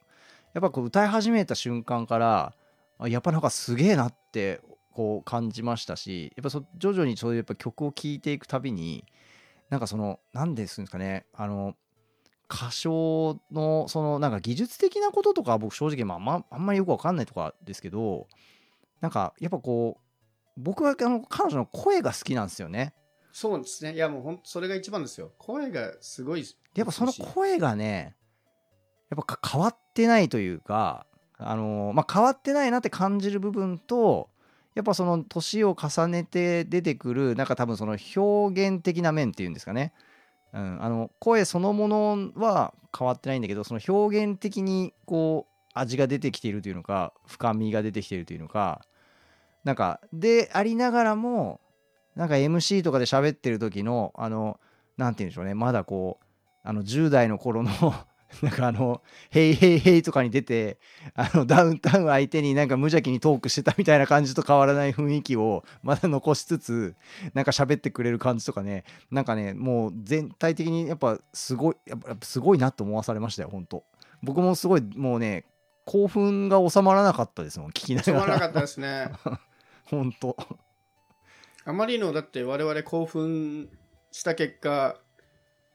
[0.55, 2.55] やっぱこう歌い始めた瞬間から
[2.99, 4.61] あやっぱなんかすげえなって
[4.93, 9.05] こう感じましたしやっぱそ徐々にそういうやっぱ曲を聴いていくたびに
[9.69, 11.75] なんかその何ですんですかねあの
[12.53, 18.27] 歌唱のそのなんか技術的なこととかは僕正直まあまあんまりよくわかんないとかですけど
[19.01, 20.11] なんかやっぱこう
[20.57, 22.95] 僕はあの彼女の声が好きなんですよね。
[23.33, 23.95] そうですね。
[23.95, 25.33] いやもうほんとそれが一番ですよ。
[25.39, 28.17] 声がすごいやっぱその声がね
[29.11, 31.07] やっぱか変わってないというか
[31.39, 34.31] あのまあ変わってないなって感じる部分と
[34.75, 39.93] やっぱその年を重ねて出てくるなんか多分その表現的な面っていうんですかね、
[40.53, 48.83] うん、あの声そのものは変わってないんだけどその表現的にこう味が出てきているというのか深みが出てきているというのか
[49.65, 51.61] なんかでありながらも
[52.17, 54.59] なんか MC とかで喋ってる時のあの
[54.97, 55.55] なんて言うんでしょうね。
[55.55, 56.25] まだこう
[56.63, 57.71] あの10代の頃の
[58.43, 60.79] なんかあの「ヘイヘイヘイ」とかに出て
[61.15, 66.95] あのダウンタウン相手になんか無邪気にトークしてたみたいな感じと変わらない雰囲気をまだ残しつつ
[67.35, 68.85] なんか喋ってくれる感じとかね。
[69.11, 73.85] なんかねもう全体的にやっぱすごいやっぱすごいなと思わされましたよ本当。
[74.23, 75.45] 僕もすごいもうね
[75.87, 79.11] 興奮が収まらなかったですもん聞きな収まらなかったですね。
[79.85, 80.37] 本当。
[81.65, 83.69] あまりの、だって我々興奮
[84.13, 84.99] した結果、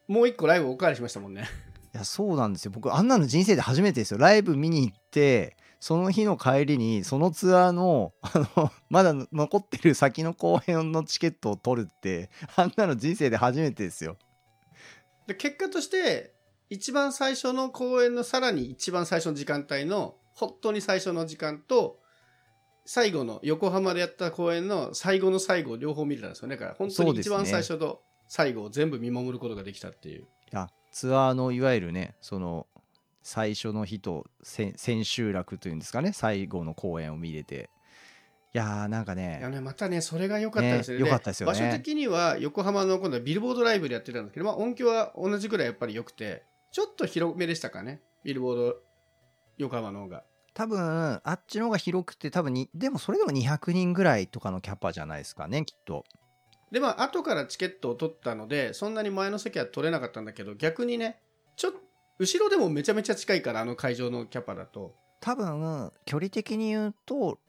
[0.07, 1.47] もう一個ライブおかわりしましたもんね。
[1.93, 2.71] いやそうなんですよ。
[2.71, 4.17] 僕あんなの人生で初めてですよ。
[4.17, 14.17] ライブ見に行ってその日の帰りにそのツアーのあのまだ残ってる先の公演のチケットを取るってあんなの人生で初めてですよ。
[15.27, 16.33] で、結果として、
[16.69, 21.99] 一番最初の公演のさらに一番最初の時間帯の、本当に最初の時間と、
[22.86, 26.56] 最後の横浜でやった公演の最後の最後を両方見れたんですよね。
[26.56, 30.28] だから本当に一番最初と最後を全部見守ることができたっていう。
[30.91, 32.67] ツアーのいわゆるねその
[33.21, 37.69] 最初の日とせ千秋楽というんですかね最後の公演を見れて
[38.54, 41.00] いやーなんかいやねね、またね、それが良かったですね。
[41.00, 48.00] ね良かったですよね場所的には横浜の今度はビルボードライブでやってたんですけど、まあ音響は同じくらいやっぱり良くて、ちょっと広めでしたかね。
[48.24, 48.76] ビルボード
[49.58, 50.24] 横浜の方が。
[50.55, 56.03] 多分あっちの方が広くて多分にでもそれでも200人ぐらいとかのキャパじゃないですかねきっと
[56.71, 61.19] で、まあ後からチケットを取ったので、そんなに前の席は取れなかったんだけど、逆にね、
[61.55, 61.79] ちょっと、
[62.17, 64.93] 後ろでもめちゃめちゃ近いから、あの会場のキャパだと。
[65.21, 67.39] 多分距離的に言うと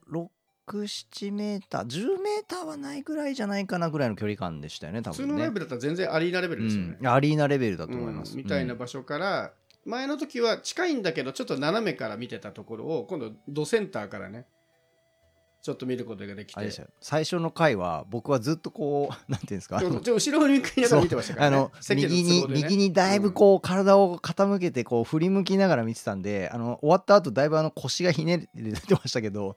[0.66, 6.96] 67メーター10メーターはないぐらいじゃないかなぐらいの距離感でしたよね多普通分ねのライブだったら全然アリーナレベルですよね。
[6.98, 9.52] うん、アリーナレベルだと思います、うんみたいな場所から、
[9.86, 14.46] 前の時は近いんだけどちょっと斜めから見てたところを今度ドセンターからね
[15.62, 16.86] ちょっと見ることができて。
[17.00, 19.78] 最初の回は僕はずっとこうなんていうんですか？
[19.82, 21.56] 後ろに向きながら見てましたからね。
[21.56, 29.56] あの右に右にだいぶこう体を傾けてこう振り向きながら見てたんであの終わった後だいぶあの腰がひねって出てましたけど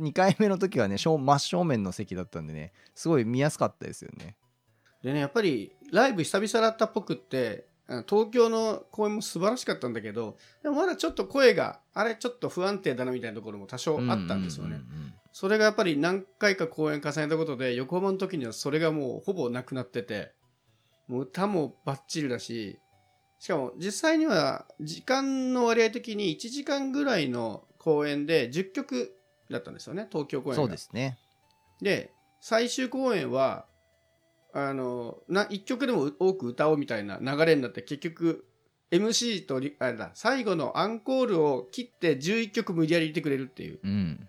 [0.00, 4.36] 2回目の時はね正真正面の席だったんでねすごい見やすかったですよね。
[5.02, 7.66] でねやっぱりライブ久々だったっぽくって
[8.08, 14.80] 東京の公演も素晴らしかったんだけどでもまだちょっと声があれちょっと不安定だなみたいなところも多少あったんですよね、
[15.32, 20.32] それがやっぱり何回か公演重ねたことで、横浜の時にはそれがもうほぼなくなってて、
[21.08, 22.80] もう歌もバッチリだし、
[23.38, 29.14] しかも実際には時間の割合的に1時間ぐらいの公演で10曲
[29.50, 30.62] だったんですよね、東京公演が。
[30.62, 31.18] そうですね。
[31.82, 33.66] で、最終公演は、
[34.58, 38.46] あの、な、1曲でも多く歌おうみたいな流れになって、結局、
[38.90, 43.80] MC とリ、あれだ、最後のアンコールを切って11曲無理やり入れてくれるっていう。
[43.82, 44.28] うん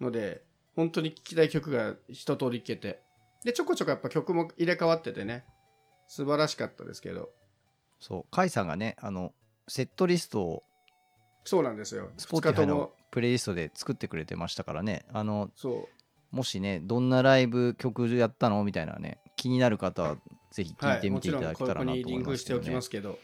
[0.00, 0.42] ので、
[0.74, 3.02] 本当に聴きたい曲が一通り聴けて。
[3.44, 5.44] で、ちょこちょこやっぱ曲も入れ替わっててね、
[6.08, 7.30] 素晴らしかったですけど。
[8.00, 9.32] そう甲斐さんがねあの
[9.68, 10.62] セットリストを
[11.44, 12.10] そうなんですよ。
[12.16, 12.92] スポ2日ともーティファイの。
[13.10, 15.88] プレイリストで作ってくれてましたからねあのそう。
[16.30, 18.62] もしねどんなライブ曲やったの？
[18.64, 20.16] みたいなね気になる方は
[20.50, 21.00] ぜひ聞はいい。
[21.00, 23.18] てみていただけたらなと思いまリンクしてけどねきますけど。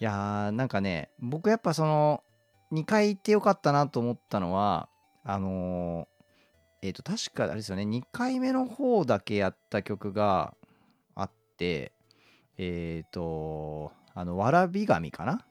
[0.00, 2.24] いやーなんかね僕やっぱその
[2.72, 4.88] 2回行ってよかったなと思ったのは
[5.24, 10.54] あのーえっ、と確かあれですよね2回目の方だけやった曲が
[11.14, 11.92] あって
[12.58, 15.44] えっ、とあのわらび神かな？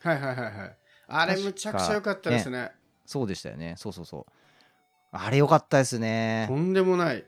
[0.00, 0.76] はいはいはいはい。
[1.08, 2.72] あれむちゃくちゃ良かったですね。
[3.04, 4.32] そうでしたよねそうそうそう
[5.12, 7.24] あれよかったですねとんでもない。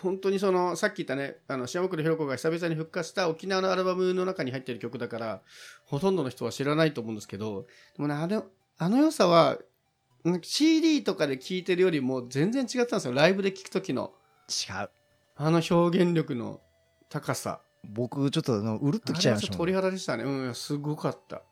[0.00, 5.40] 本当にその、さっき言ったね、あの、島倉ひろ子が久々に復活した沖縄のアルバムの中に入ってる曲だから、
[5.86, 8.44] ほとんどの人は知らないと思うんですけど、でもね、あの、
[8.76, 9.56] あの良さは、
[10.42, 13.14] CD とかで聴いてるよりも全然違ったんですよ。
[13.14, 14.12] ライブで聴く時の、
[14.48, 14.90] 違う
[15.36, 16.60] あの表現力の
[17.08, 17.60] 高さ。
[17.82, 20.24] 僕ちょっとあのうるっときちゃいましたも鳥肌でしたね。
[20.24, 21.42] うん、すごかった。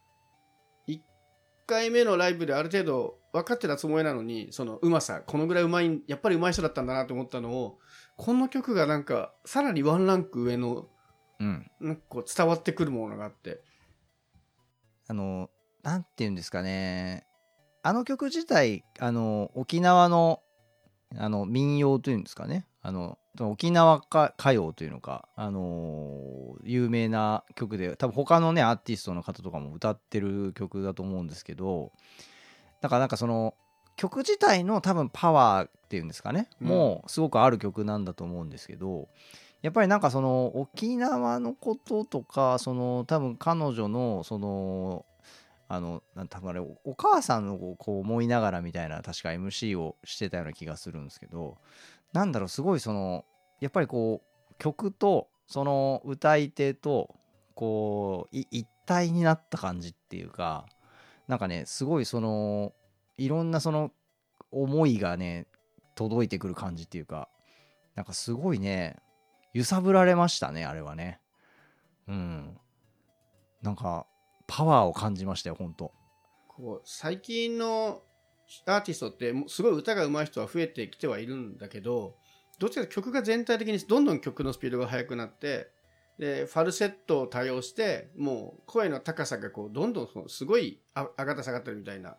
[1.73, 7.79] 1回目のライブである程度分かってたつもりなのに、そのうまさ、このぐらいうまい、やっぱりうまい人だったんだなと思ったのを、
[8.19, 10.89] この曲がなんか、さらにワンランク上の、
[11.41, 13.63] うんなんかこう伝わってくるものがあって。
[15.09, 15.49] あの、
[15.83, 17.27] なんて言うんですかね。
[17.83, 20.41] あの曲自体、あの、沖縄の、
[21.17, 22.67] あの、民謡というんですかね。
[22.83, 31.93] あの、沖縄歌歌謡というのか、あの有名な曲で、多分他のね、アーティストの方とかも歌ってる曲だと思うんですけど、
[32.81, 33.55] だからなんかその、
[33.97, 36.69] 曲自体の多分パワーっていうんですかね、うん。
[36.69, 39.09] もうすごくある曲なんだと思うんですけど、
[39.63, 45.07] やっぱりなんかその沖縄のこととかその多分彼女のその
[45.69, 51.59] あのなん多分あれおお母さんのこう思いながらみたいな確か MC をしてたような気がするんですけど
[52.13, 53.25] なんだろうすごいその
[53.61, 57.15] やっぱりこう曲とその歌い手と
[57.55, 60.67] こう一体になった感じっていうか
[61.29, 62.73] なんかねすごいその
[63.19, 63.93] いろんなその
[64.51, 65.47] 思いがね
[65.95, 67.29] 届いてくる感じっていうか
[67.95, 68.97] なんかすごいね
[69.53, 71.21] 揺さぶられましたねあれはね。
[72.09, 72.59] うん。
[73.63, 74.07] なんか
[74.47, 75.93] パワーを感じましたよほんと。
[76.85, 78.03] 最近の
[78.67, 82.17] アーティストってすごい歌が上手い人は増えてきてはいるんだけど
[82.59, 85.69] どっちかというと曲が全体的にどんどん曲のスピードが速くなって
[86.19, 92.17] でファルセットを多用してもう声の高さがこうどんどんそのすごいあ上がった下がったりみたいな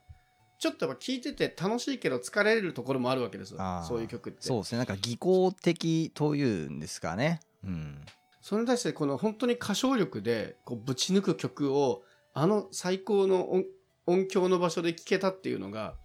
[0.60, 4.40] ちょっとやっぱ聴いてて楽しいけど疲れるところもあるわけですよそういう曲って。
[4.42, 4.78] そうですね。
[4.78, 7.42] なんか技巧的というんですかね。
[7.66, 8.02] うん。
[8.40, 12.04] それに対してこの本当に歌唱力でこうぶち抜く曲を
[12.34, 13.66] あの最高の音
[14.06, 15.96] 音響の場所で聴けたっていうのが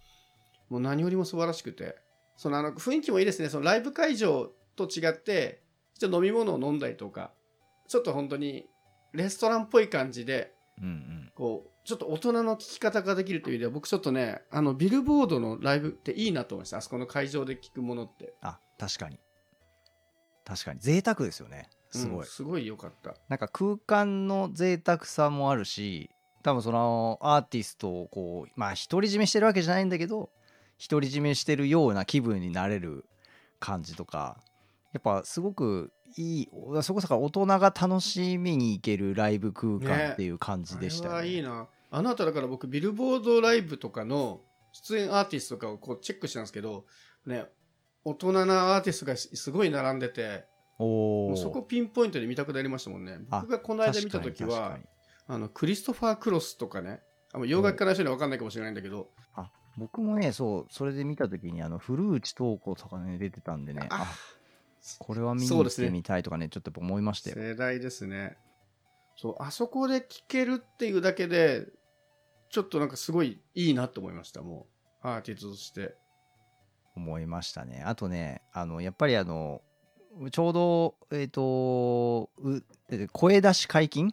[0.69, 1.97] もう何よりも素晴らしくて。
[2.39, 3.49] そのあの雰囲気もいいですね。
[3.49, 5.61] そのライブ会場と違って
[5.99, 7.33] ちょっと飲み物を飲んだりとか
[7.89, 8.65] ちょっと本当に
[9.11, 11.31] レストランっぽい感じでうんうん。
[11.35, 16.77] こうちょっと大人の聴き方ができるという意味では僕ちょっとねあのビルボードのライブっていいなと思いました。
[16.77, 18.33] あそこの会場で聴くものって。
[18.41, 19.19] あ確かに。
[20.45, 20.79] 確かに。
[20.79, 21.69] 贅沢ですよね。
[21.91, 23.15] すごい、うんすごい良かった。
[23.27, 26.09] なんか空間の贅沢さもあるし
[26.41, 30.29] 多分そのアーティストをこうまあ独り占めしてるわけじゃないんだけど
[30.87, 33.05] 独り占めしてるような気分になれる
[33.59, 34.37] 感じとか
[34.93, 36.49] やっぱすごくいい
[36.81, 41.13] そこそこ大人が楽しみに行けるライブ空間っていう感じでしたね。
[41.13, 41.67] はいいな。
[41.91, 46.85] あの後だから僕ビルボードライブとかの出演アーティストとかをこうチェックしたんですけど
[47.25, 47.45] ね
[48.05, 50.45] 大人なアーティストがすごい並んでて
[50.77, 53.19] おそこピンポイントで見たくなりましたもんね。
[53.29, 54.77] あ僕がこの間見た時は
[55.27, 57.01] あのクリストファー・クロスとかね
[57.33, 64.07] あの洋楽家の人には分かんないかもしれないんだけどあ僕もねそうそれで見た時にあの古内東子とかね出てたんでねああ
[64.99, 67.35] これは見に行ってみたいとかねちょっと思いましたよ。
[67.37, 68.37] 世代ですね。
[69.15, 71.67] そうあそこで聴けるっていうだけで
[72.49, 74.67] ちょっとなんかすごいいいなと思いましたも
[75.03, 75.07] う。
[75.07, 75.95] アーティストとして。
[76.95, 77.83] 思いましたね。
[77.85, 79.61] あとね、あの、やっぱりあの、
[80.31, 84.11] ちょうど、えっ、と、うえ声出し解禁っ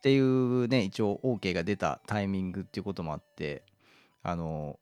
[0.00, 3.64] ていうね、一応 OK が出たタイミングっていうこともあって、
[4.22, 4.78] あの、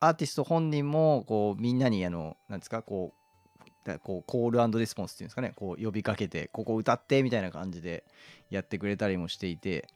[0.00, 3.22] アーティスト本人も、こう、みんなに、あの、なんですか、こう、
[3.84, 8.04] だこうコールレスポンスっていうんですかね、こう呼びかけて、ここ歌ってみたいな感じで
[8.50, 9.88] やってくれたりもしていて、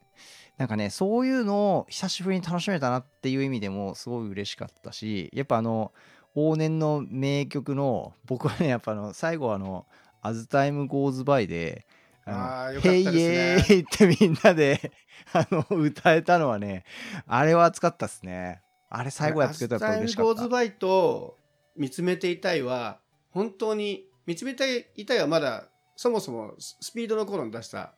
[0.57, 5.93] なんかね、そういうのを久しぶりに楽しめたなっていう意味でもすごい嬉しかったし、やっぱあの、
[6.35, 9.87] 往年の名曲の、僕はね、やっぱあの、最後あの、
[10.23, 11.87] As Time Goes By で、
[12.25, 13.25] あーよかったヘイですね。
[13.25, 14.93] エーイってみんなで、
[15.33, 16.85] あの、歌えたのはね、
[17.27, 18.63] あれは熱かったっすね。
[18.89, 20.35] あれ最後やってくれたら嬉しかった。
[20.35, 21.39] ゴーズバイと
[21.77, 27.95] 見つめていたいは、本当に、見つめていたいはまだ、そもそもススピードの頃に出した、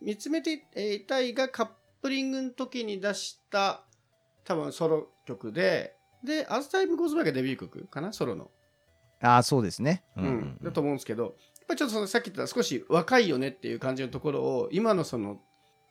[0.00, 0.64] 見つめて
[0.94, 1.68] いたいがカッ
[2.02, 3.84] プリングの時に出した、
[4.44, 8.12] 多分ソロ曲で、で、アズタイムゴーズバイがデビュー曲かな？
[8.12, 8.50] ソロの。
[9.20, 10.04] ああ、そうですね。
[10.16, 10.58] ううんん。
[10.62, 11.32] だと思うんですけど、やっ
[11.68, 15.40] ぱりちょっとそのさっき言った少し若いよねっていう感じのところを、今のその、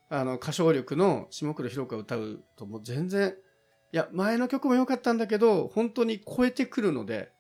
[0.10, 3.36] あの、歌唱力の下黒ひろ子が歌うともう全然、
[3.96, 7.32] いや、前の曲も良かったんだけど、本当に超えてくるので、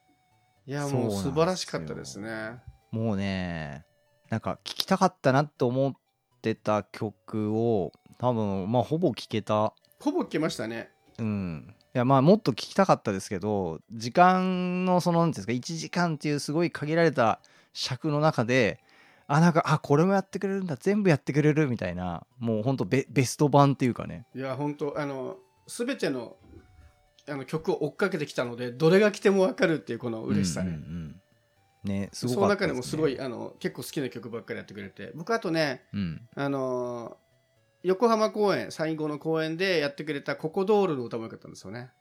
[0.66, 2.62] いや、もう素晴らしかったですね。
[2.91, 3.84] もうね、
[4.30, 5.93] なんか聴きたかったなって思っ
[6.41, 9.74] てた曲を、多分、まあ、ほぼ聴けた。
[9.99, 10.91] ほぼ来ましたね。
[11.18, 11.76] うん。
[11.93, 17.41] いや、まあ、もっと聴きたかったですけど、時間の、その、なんていうんですか、1時間っていうすごい限られた
[17.74, 18.80] 尺の中で、
[19.28, 24.26] あ、なんか、あ、これもやってくれるんだ、全部やってくれるみたいな、もうほんとベベスト版っていうかね。
[24.34, 25.36] いや、本当あの、
[25.68, 26.38] すべての、
[27.28, 30.70] あの曲を追っかけてきたので、どれが来てもわかるっていうこの嬉しさね。
[30.70, 31.22] うんうんうん
[31.86, 36.28] ね、すそごかったの中でもすごい、ねあの、結構好きな曲ばっかりやってくれて、僕あとね、うん。
[36.36, 37.26] あのー
[37.84, 41.91] 横浜公演、最後の公演でやってくれたココドールの歌もよかったんですよね。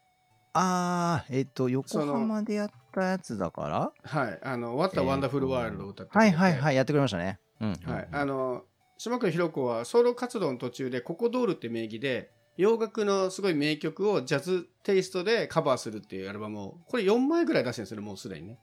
[0.55, 3.93] あー、えっ、と、横浜でやったやつだから？
[4.03, 4.41] はい。
[4.43, 6.37] あの、What a Wonderful World を歌ってくれて。
[6.37, 7.39] はいはいはい、やってくれましたね。
[7.61, 8.09] うん、はい。
[8.11, 8.65] あの、
[8.97, 18.59] 島倉ひろ子はソロ活動の途中でココドールって名義で、洋楽のすごい名曲をジャズテイストでカバーするっていうアルバムを、これ4枚ぐらい出してるんですよね、もうすでにね。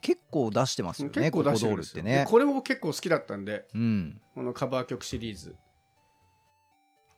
[0.00, 2.02] 結構出してますよね、結構出してるんコですよ。
[2.02, 2.30] コドールってねで。
[2.30, 4.20] これも結構好きだったんで、うん。
[4.34, 5.54] このカバー曲シリーズ。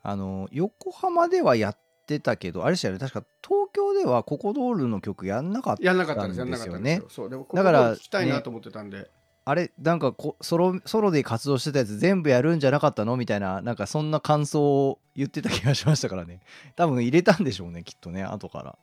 [0.03, 5.85] あの、横浜ではやってたけど、あれでしたよね、確か東京ではココドールの曲やんなかった。
[5.85, 7.09] やんなかったんです、やんなかったんですよ。
[7.09, 7.31] そう。
[7.31, 9.09] でも、聞きたいなと思ってたんで。
[9.45, 13.17] あれ、なんかこソロ、ソロで活動してたやつ全部やるんじゃなかったの？
[13.17, 16.41] みたいな、なんかそんな感想を言ってた気がしましたからね。
[16.77, 18.79] 多分入れたんでしょうね、きっとね、後から。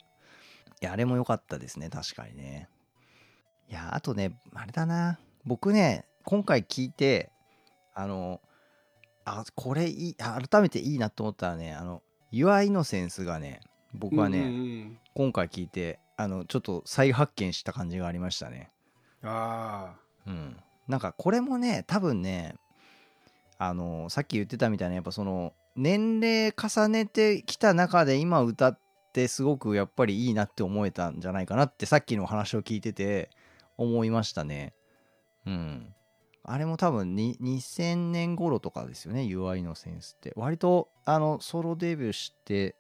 [0.81, 2.67] いや、あれも良かったですね、確かにね。
[3.69, 5.19] いや、あとね、あれだな。
[5.45, 7.31] 僕ね、今回聞いて、
[7.93, 8.41] あの、
[9.23, 12.01] あ、これいい、あ改めていいなと思ったらね、あの、
[12.31, 13.61] Your Innocence がね、
[13.93, 14.55] 僕はね、うんうんう
[14.85, 18.71] ん今回聞いて、あの、ちょっと再発見した感じがありましたね。
[19.21, 19.95] あ
[20.29, 20.55] うん、
[20.87, 22.55] なんかこれもね多分ね
[23.57, 28.79] あのさっき言ってたみたいなやっぱその年齢重ねてきた中で今歌っ
[29.11, 33.29] てすごくやっぱりいいなって思えたんじゃないかなってさっきの話を聞いてて
[33.77, 34.73] 思いましたね。
[35.45, 35.93] うん。
[36.43, 40.33] あれも多分に2000年頃とかですよね UI のセンスって。
[40.35, 42.75] 割とあのソロデビューして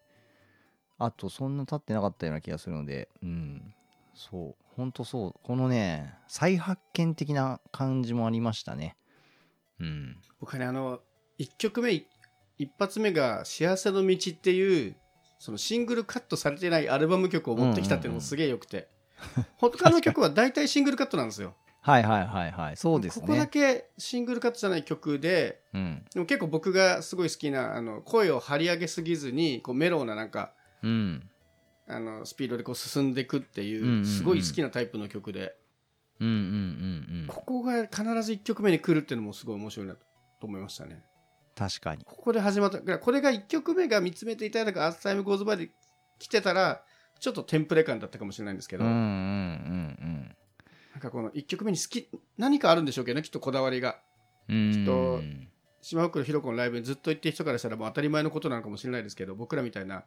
[0.97, 3.73] あとそんな経ってなかったような気がするのでうん
[4.13, 8.95] そうほんとそうこのね再発見的な感じもありましたね。
[9.79, 10.17] うん。
[10.39, 10.99] 僕はね、あの、
[11.39, 12.07] 1曲目、い
[12.57, 14.95] 一発目が幸せの道っていう、
[15.37, 18.87] そのシングルカットされてないアルバム曲を持ってきたっていうのもすげえ良くて。
[19.57, 21.55] 他の曲は大体シングルカットなんですよ。
[21.81, 22.77] はいはいはいはい。
[22.77, 23.21] そうですね。
[23.21, 26.05] ここだけシングルカットじゃない曲で、うん。
[26.13, 30.53] でも結構僕がすごい好きな、あの、声を張り上げすぎずに、こうメロウななんか、
[30.83, 31.29] うん。
[31.89, 35.55] あの、スピードでこう進んでいくっていう、うんうんうんすごい好きなタイプの曲で、
[36.19, 37.27] うんうんうんうん。
[37.27, 40.05] ここが必ず1曲目に来るっていうのもすごい面白いなと
[40.47, 41.03] 思いましたね。
[41.55, 42.03] 確かに。
[42.05, 42.77] ここで始まった。
[42.77, 45.71] だからこれが1曲目が見つめていただく As Time Goes By で
[46.19, 46.83] 来てたら、
[47.19, 50.35] ちょっとテンプレ感だったかもしれないんですけど、うんうんうん
[50.93, 53.99] なんかこの1曲目に好き、何かあるんでしょうけどね、きっとこだわりが。
[54.47, 54.71] うん。
[54.73, 55.47] きっとうん
[55.81, 60.03] 島袋寛子のライブにずっと行ってる人からしたらもう当たり前のことなのかもしれないですけど、僕らみたいな、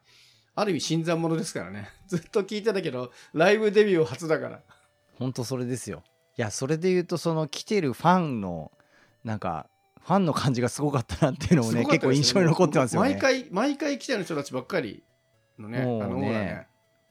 [0.55, 1.88] ある意味新参者ですからね。
[2.07, 4.61] ずっと聞いてたけど、ライブデビュー初だから。
[5.18, 6.03] ほんとそれですよ。
[6.36, 8.72] いや、それで言うと、その来てるファンの、
[9.24, 9.66] なんか、
[10.00, 13.11] ファンの感じがすごかったなっていうのもね、すごかったですよ結構印象に残ってますよね。
[13.11, 15.03] 毎回、毎回来てる人たちばっかり
[15.59, 16.68] のね、あもうねのオーラね。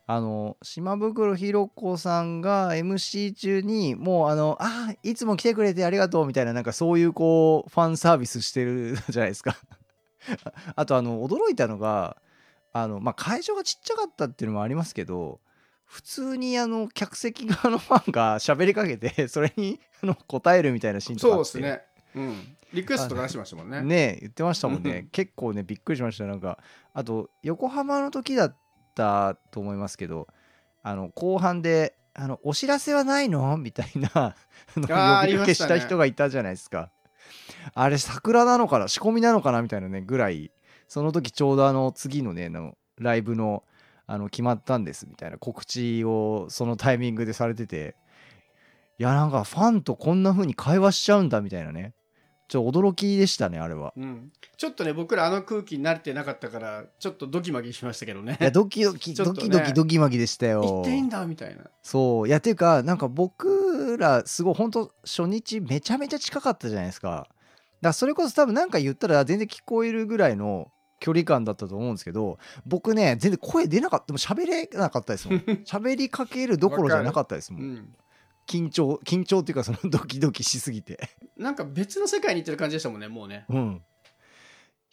[0.07, 9.55] あの島袋ひろ子さんが MC 中にもうあのあーいつも来てくれてありがとうみたいななんかそういうこうファンサービスしてるじゃないですか
[10.43, 12.17] あ あとあの驚いたのが
[12.74, 15.39] あの、まあ、会場がちっちゃかったっていうのもありますけど
[15.86, 21.49] 普通にあの客席側のファンが喋りかけて それにあの答えるみたいなシーンとかあって。
[21.51, 21.84] そうですね。
[22.15, 22.57] うん。
[22.74, 23.82] リクエストとか出してましたもんね。
[23.82, 26.24] ね言ってましたもんうんね結構ねびっくりしました。
[26.24, 26.59] なんか
[26.93, 28.55] あと横浜の時だっ
[28.95, 30.28] たと思いますけど
[30.82, 33.57] あの後半であのお知らせはないの？
[33.57, 34.36] みたいな あ
[34.78, 34.88] の
[35.24, 36.89] 呼びかけした人がいたじゃないですか。
[37.74, 38.88] あれ桜なのかな？
[38.88, 39.61] 仕込みなのかな？
[39.61, 40.51] みたいなねぐらい
[40.91, 43.63] その時ちょうどあの次のねあのライブの
[44.07, 47.95] あの決まったんですみたいな告知をそのタイミングでされてて
[48.99, 51.93] いやなんかファンとこんな風に会話しちゃうんだみたいなね。
[52.49, 53.93] ちょっと驚きでしたねあれは。
[53.95, 58.37] うん、ちょっとね僕らあの空気に慣れてなかったからちょっとドキマキしましたけどね。
[58.41, 59.15] いやドキドキ、 ね。
[59.15, 60.61] ドキドキドキマキでしたよ。
[60.61, 61.63] 行っていいんだみたいな。
[61.81, 62.27] そう。
[62.27, 67.09] いやっていうかなんか僕らすごい本当初日めちゃめちゃ近かったじゃないですか。
[67.09, 67.29] だか
[67.79, 70.69] らそれこそ多分なんか言ったら全然聞こえるぐらいの
[71.02, 75.39] 距離感だったと思うんですけど僕ね全然声出なかったもう喋れなかったですもん。
[75.66, 77.95] 喋りかけるどころじゃなかったですもうんん。
[78.47, 80.99] 緊張緊張っていうかそのドキドキしすぎて。
[81.36, 83.45] なんか別の世界に行ってる感じでしたもんねもうね。
[83.49, 83.82] うん。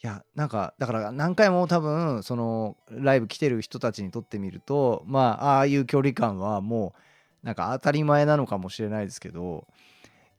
[0.01, 6.95] いやなんかだから何回も多分そのライブ来てる人たちにとってみるとまあああいう距離感はも
[7.43, 9.67] うなんか当たり前なのかもしれないですけど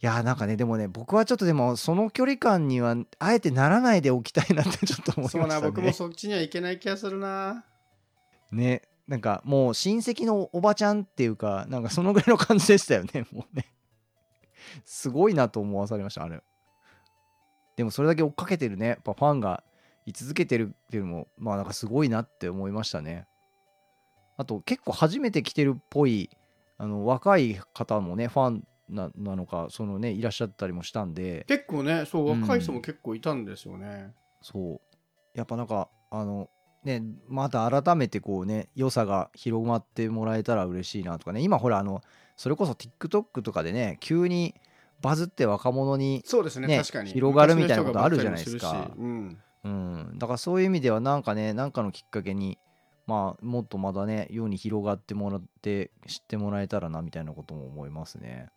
[0.03, 5.45] いやなんかねでもね僕はちょっとでもその距離感にはあえてならないでおきたいなって ちょっと思いましたね。
[5.45, 7.65] そうな僕もそっちには行けない気がするな。
[8.51, 13.67] ねなんかもう親戚のおばちゃんっていうかなんかそのぐらいの感じでしたよね もうね。
[14.85, 16.43] すごいなと思わされましたあれ。
[17.77, 19.63] でもそれだけ追っかけてるねやっぱファンが
[20.07, 23.27] 居続けてるっていうのもまあなんかすごいなって思いましたね。
[24.39, 26.31] あと結構初めて来てるっぽい
[26.79, 31.45] あの若い方もねファンななのかそのねいらっしゃったりもしたんで。
[31.49, 32.43] 結構ねそううん。
[32.43, 34.13] 若い人も結構いたんですよね、
[34.43, 34.81] そう。
[35.35, 36.49] やっぱなんかあの
[36.85, 41.41] ねまた改めてこうね良さが広まってもらえたら嬉しいなとかね。
[41.41, 42.03] 今ほらあの
[42.37, 44.55] それこそ TikTok とかでね急に
[45.01, 47.11] バズって若者に、そうですねね確かに。
[47.11, 48.69] 広がるみたいなことあるじゃないですか。
[48.69, 52.59] 昔の人がばっりもするしうん、だからそういう意味ではなんかねなんかのきっかけに
[53.07, 58.49] まあもっとまだね世に広がってもらって知ってもらえたらなみたいなことも思いますね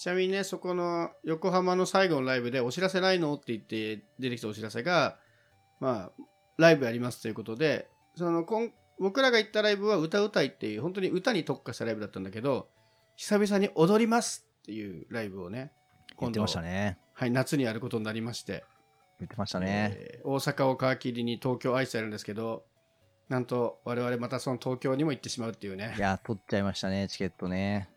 [0.00, 3.34] ちなみにねそこの横浜の最後のライブでお知らせないの？
[3.34, 5.18] って言って出てきたお知らせが
[5.78, 6.22] まあ
[6.56, 7.86] ライブやりますということで
[8.16, 12.68] その今僕らが行ったライブは歌うたいっていう本当に歌に特化したライブだったんだけど
[13.16, 15.70] 久々に踊りますっていうライブをね
[16.18, 16.96] 言ってましたね。
[17.12, 18.64] はい、夏にやることになりまして、
[19.18, 22.64] 言ってましたね、えー大阪を皮切りに東京愛してやるんですけど
[23.28, 25.94] なんと我々またその東京にも行ってしまうっていうね。
[25.98, 27.90] いや取っちゃいましたねチケットね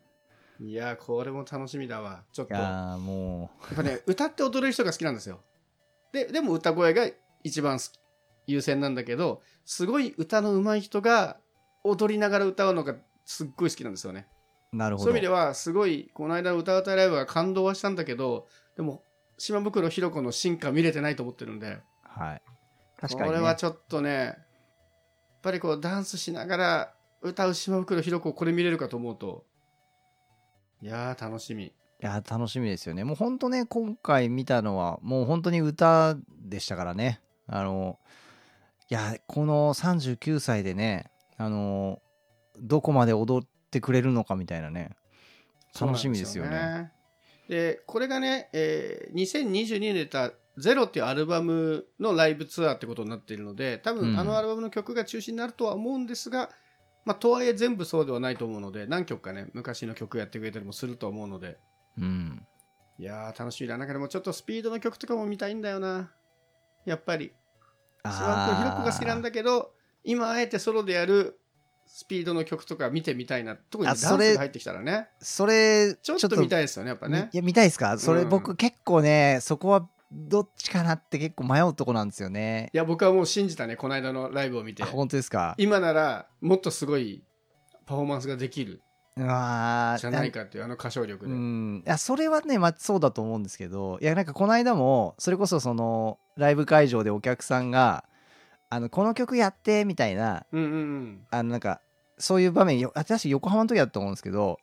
[0.59, 2.23] いやーこれも楽しみだわ。
[2.31, 2.55] ちょっいと。
[2.55, 5.41] ややーもっぱね 歌って踊れる人が好きなんですよ。
[6.11, 7.07] ででも歌声が
[7.43, 7.99] 一番好き
[8.47, 11.37] 優先なんだけどすごい歌の上手い人が
[11.83, 12.95] 踊りながら歌うのが
[13.25, 14.27] すっごい好きなんですよね。
[14.73, 15.03] うなるほど。
[15.05, 19.03] そういう意味ではすごいこの間の歌うたいライブが感動はしたんだけどでも
[19.37, 21.79] 島袋ひろ子の進化見れてないと思ってるんで。
[22.03, 22.41] はい。
[22.99, 23.35] 確かに、ね。
[23.35, 24.35] これはちょっとね、やっ
[25.41, 29.45] ぱりこうダンスしながら歌う島袋ひろ子これ見れるかと思うと、
[30.83, 31.63] いやー楽しみ。
[31.67, 33.05] いや、楽しみですよね。
[33.05, 37.21] もう本当ね、今回見たのは、もう本当に歌でしたからね。
[37.47, 37.99] あの、
[38.89, 42.01] いや、この39歳でね、あの、
[42.59, 44.89] どこまで踊ってくれるのかみたいなね。
[45.79, 46.49] 楽しみですよね。
[46.49, 46.91] でね
[47.47, 56.49] で、これがね、えー2022年に出たゼロっていうアルバムのライブツアーってことになっているので、多うん分あのアルバムの曲が中心になるとは思うんですが、
[57.05, 61.57] まあ、とはいえ全部そうではないと思うので、何曲かね、昔の曲やってくれたりもすると思うので、
[61.97, 62.45] うん。
[62.97, 63.77] いやー楽しみだ。
[63.77, 66.11] なんかでもちょっとスピードの曲とかも見たいんだよな。
[66.85, 67.33] やっぱり。
[68.05, 69.73] 島袋ひろ子が好きなんだけど、
[70.03, 71.39] 今あえてソロでやる
[71.85, 73.55] スピードの曲とか見てみたいな。
[73.55, 75.09] 特にダンスが入ってきたらね。
[75.19, 77.37] それ、ちょっと見たいですよね、やっぱねい。
[77.37, 77.97] や、見たいですか？
[77.97, 82.69] それうん僕結構ね、そこはどっちかなって結構迷うとこなんですよね。
[82.73, 84.85] いや、僕はもう信じたね、この間のライブを見てあ。
[84.85, 85.55] 本当ですか？
[85.57, 87.23] 今なら、もっとすごい
[87.85, 88.81] パフォーマンスができる
[89.15, 91.31] うわーじゃないかっていう、あの歌唱力で。
[91.31, 98.05] うんいやそれはね、まあ、そうだと思うんですけどいやなんかこの間もそれこそそのライブ会場でお客さんが
[98.69, 101.27] あのこの曲やってみたいなうんうんうん。
[101.29, 101.81] あのなんか
[102.17, 104.57] そういう場面よ私横浜の時だと思うんですけど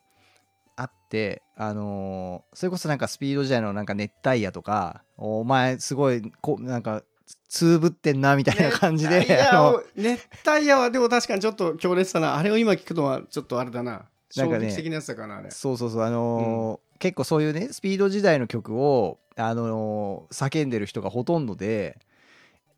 [0.76, 7.02] あってあのーそれこそなんかスピード時代のなんか熱帯夜とかお前すごいこなんか
[7.48, 12.36] つぶってんなみたいな感じで熱帯夜を熱帯夜はでも確かにちょっと強烈だな。
[12.36, 14.08] あれを今聞くのはちょっとあれだな。
[14.36, 15.50] なんかね衝撃的なやつだかな、あれ。
[15.50, 21.98] そうそうそうあのー結構そういうねスピード時代の曲を、あのー叫んでる人がほとんどで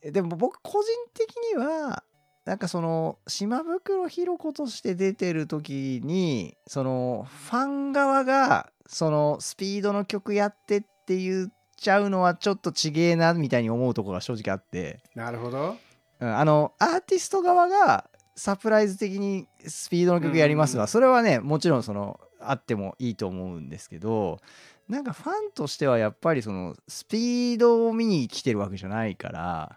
[0.00, 2.02] えでも僕個人的には
[2.44, 15.76] なんかその島袋ひろ子として出てる時にそのファン側がそのスピードの曲やってって言っちゃうのはちょっとちげえなみたいに思うところが正直あって、なるほど。
[16.20, 20.88] うんあのアーティスト側がサプライズ的にスピードの曲やりますのは、うん。
[20.88, 24.40] それはねもちろんそのあってもいいと思うんですけど
[24.88, 29.76] なんかファンとしてはやっぱりそのスピードを見に来てるわけじゃないから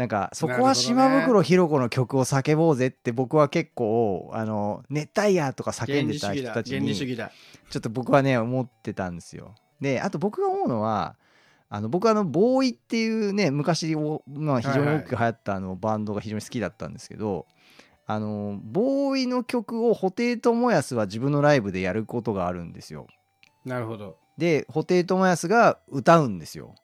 [0.00, 6.32] なんかそこは島袋ひろ子の曲を叫ぼうぜって僕は結構あの熱帯夜とか叫んでた。
[6.32, 6.94] 人たちに。
[6.94, 7.26] ちょ
[7.76, 9.54] っと僕はね思ってたんですよ。
[9.78, 11.16] であと僕が思うのは
[11.68, 17.44] あの僕はあのボーイっていうね昔を、まあ、非常に大きく流行ったあのバンドが非常に好きだったんですけど、
[18.06, 23.06] あのボーイの曲を布袋寅泰は自分のライブでやることがあるんですよ。
[23.66, 24.16] なるほど。
[24.38, 26.74] で布袋寅泰が歌うんですよ。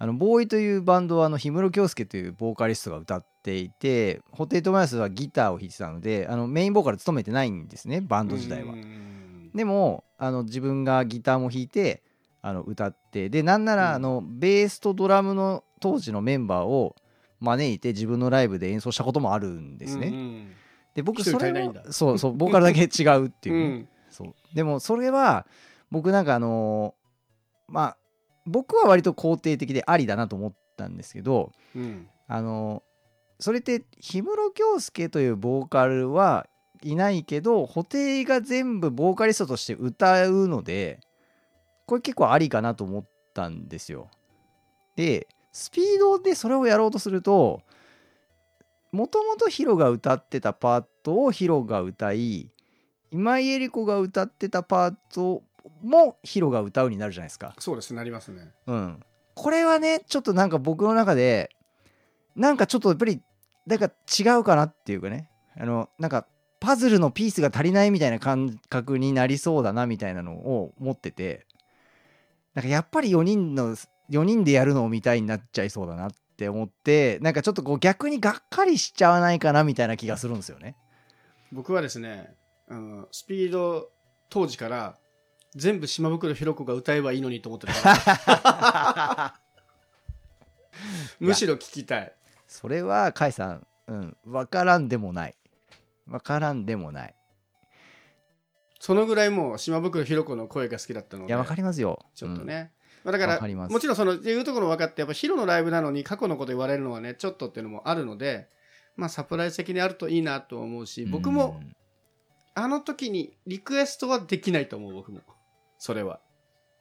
[0.00, 8.76] あのボーイというバンドはあの氷室京介というボーカリストが歌っていて布袋寅泰はギターを弾いてたのであのメインボーカル務めてないんですねバンド自体はう。
[8.76, 12.02] んでもあの自分がギターも弾いて
[12.42, 16.94] あの歌ってでなんなうんらあの、ベースとドラムの当時のメンバーを
[17.40, 20.54] 招いて自分のライブで演奏したこともあるんですね。
[20.94, 23.88] で僕それもそうそうボーカルだけ違うっていううね、ん。
[24.10, 25.46] そうでもそれは
[25.90, 27.97] 僕なんかあのーまあ
[28.48, 32.08] 僕は割と肯定的でありだなと思ったんですけどうん。
[32.26, 32.82] あの
[33.40, 36.46] それって氷室京介というボーカルは
[36.82, 41.00] いないけど布袋が全部ボーカリストとして歌うので
[41.86, 44.08] これ結構ありかなと思ったんですよ。
[44.96, 47.62] でスピードでそれをやろうとすると
[48.92, 52.50] もともとヒロが歌ってたパートをヒロが歌い
[53.10, 55.42] 今井絵理子が歌ってたパート
[55.82, 57.54] もヒロが歌うになるじゃないですか。
[57.58, 58.52] そうです、なりますね。
[58.66, 59.00] うん、
[59.34, 61.50] これはねちょっとなんか僕の中で
[62.36, 63.20] なんかちょっとやっぱり
[63.66, 66.26] なんか違うかなっていうかねあのなんか
[66.60, 71.46] パズルのピースが足りないみたいな感覚になりそうだなみたいなのを持ってて
[72.54, 73.76] なんかやっぱり4人の
[74.10, 80.76] 4人でやるのを見たいになっちゃいそうだなって思ってなんかちょっとこう逆にがっかりしちゃわないかなみたいな気がするんですよね。
[81.52, 82.34] 僕はですね、
[82.68, 83.90] あのスピード
[84.28, 84.96] 当時から
[85.58, 89.40] 全部島袋ひろ子が歌えばいいのにと思ってたから。
[91.18, 92.12] むしろ聞きたい。
[92.46, 95.34] それは甲斐さん、うん、分からんでもない。
[96.06, 97.14] 分からんでもない。
[98.78, 101.28] そのぐらいもう島袋ひろ子の声が好きだったので。
[101.28, 102.06] いや分かりますよ。
[102.14, 102.72] ちょっとね。
[103.02, 108.48] まあだからもちろんその言うところ分かってやっぱヒロのライブなのに過去のこと言われるのはねちょっとっていうのもあるので
[108.96, 111.10] まあサプライズ的にあるといいなと思うしうん。
[111.10, 111.60] 僕も
[112.54, 115.20] あの時にリクエストはできないと思う僕も
[115.78, 116.20] それは。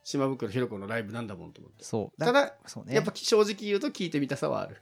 [0.04, 1.84] 島袋ひろ子のライブなんだもんと思って。
[1.84, 2.20] そう。
[2.20, 2.95] ただそうね。
[2.95, 4.82] やっぱ正直言うと聞いてみたさはある。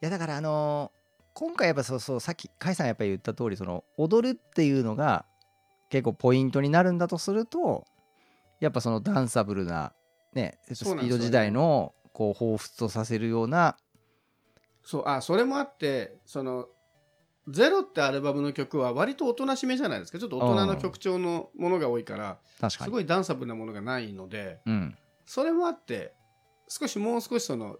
[0.00, 0.98] いやだからあのー
[1.34, 5.24] 今回やっぱそうそうさっき甲斐さんやっぱり言った通りその踊るっていうのが
[5.88, 7.84] 結構ポイントになるんだとすると
[8.58, 9.92] やっぱそのダンサブルな
[10.32, 10.58] ね。
[10.72, 13.76] スピード時代のこう彷彿とさせるような
[14.88, 16.66] そう、あ、それもあって、その、
[17.48, 20.18] ゼロってアルバムの曲は割とおとなしめじゃないですか。
[20.18, 22.88] ちょっと大人の曲調のものが多いから、確かに。
[22.88, 24.96] すごいダンサブルなものがないので、うん。
[25.24, 26.14] それもあって、
[26.68, 27.76] 少しもう少しその、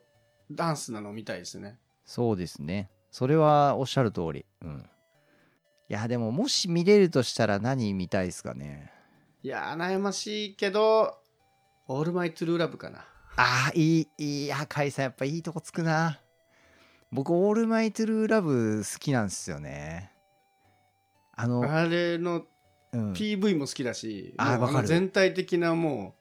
[0.50, 1.78] ダンスなのを見たいですね。
[2.06, 2.90] そうですね。
[3.10, 4.46] それはおっしゃる通り。
[4.62, 4.88] うん。
[5.90, 8.90] いや、でももし見れるとしたら何見たいですかね。
[9.42, 11.18] いやー、悩ましいけど、
[11.86, 13.00] オールマイトゥルーラブかな。
[13.36, 16.20] ああ、いい、いい、いや、カイさんやっぱいいとこつくな。
[17.10, 20.12] 僕、オールマイトゥルーラブ好きなんですよね。
[21.32, 22.44] あの、あれの
[22.90, 26.14] うん、PV も好きだし、もうあーわかるの全体的なも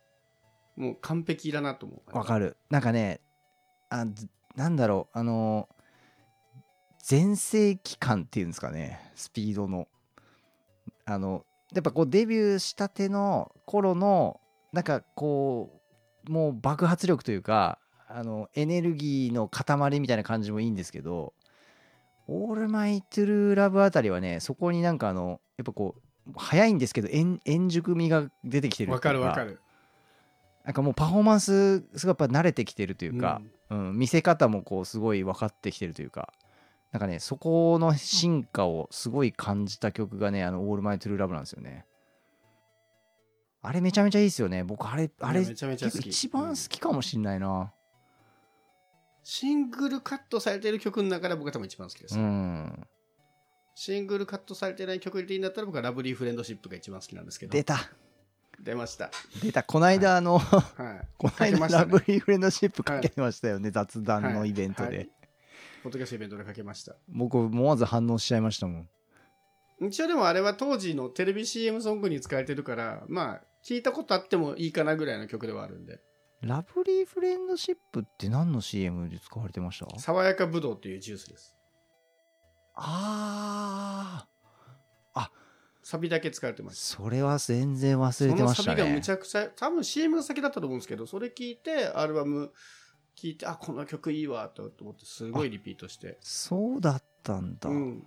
[0.77, 2.17] う、もう完璧だなと思う。
[2.17, 2.57] わかる。
[2.69, 3.21] なんかね、
[3.89, 5.69] あずなんだろう、あの、
[6.99, 9.87] 全盛期感っていうんですかね、スピードの。
[11.05, 14.41] あの、やっぱこうデビューしたての頃の、
[14.73, 15.81] なんかこ
[16.27, 21.33] う、もう爆発力というか、あの、エネルギーの塊みたいな感じもいいんですけど、
[22.27, 25.95] オールマイトゥルーラブあたりはね、そこになんかあの、やっぱこ
[26.27, 29.59] う、早いんですけど、円円熟味が出てきてるわかるわかる。
[30.67, 33.97] なんかもうパフォーマンスすごいやっぱ慣れてきてるというか、うん。
[33.97, 36.33] 見せ方もこうすごい分かってきてるというか
[36.91, 41.85] なんかねそこの進化をすごい感じた曲がねあの「オールマイトゥルーラブなんですよね。
[43.61, 44.63] あれめちゃめちゃいいですよね。
[44.65, 47.73] 僕あれあれ一番好きかもしんないな
[49.29, 52.17] シングルカットされてる曲の中で僕は多分一番好きです。
[52.17, 52.87] うん
[53.75, 57.51] シングルカットされてない曲入れていいんだったら僕はラブリーフレンドシップが一番好きなんですけど。
[57.51, 57.77] 出た
[58.57, 59.11] 出ました。
[59.43, 61.07] 出たこないだあの、はい。
[61.17, 65.09] こかないだラけましたねブリーフレンドシップかけてましたよね、雑談のイベントで、はい
[65.83, 66.95] ポッドキャストイベントでかけました。
[67.09, 68.89] 僕思わず反応しちゃいましたもん
[69.81, 75.99] 一応でもあれは当時のテレビ CM ソングに使われてるから、まあ、聞いたことあってもいいかなぐらいの曲ではあるんで。
[76.41, 79.99] ラブリーフレンドシップって何の CM で使われてました？
[79.99, 81.55] 爽やかぶどうっていうジュースです。
[82.75, 84.27] ああ
[85.81, 86.95] サビだけ使われてます。
[86.97, 89.09] それは全然忘れてましたねサビがむち。
[89.09, 92.51] ゃくちゃ、多分 CM が先だったと思うんですけど、それ聞いて、アルバム
[93.17, 96.17] 聞いて、あ、この曲いいわ、と思って、すごいリピートして。
[96.19, 97.69] そうだったんだ。
[97.69, 98.05] うん。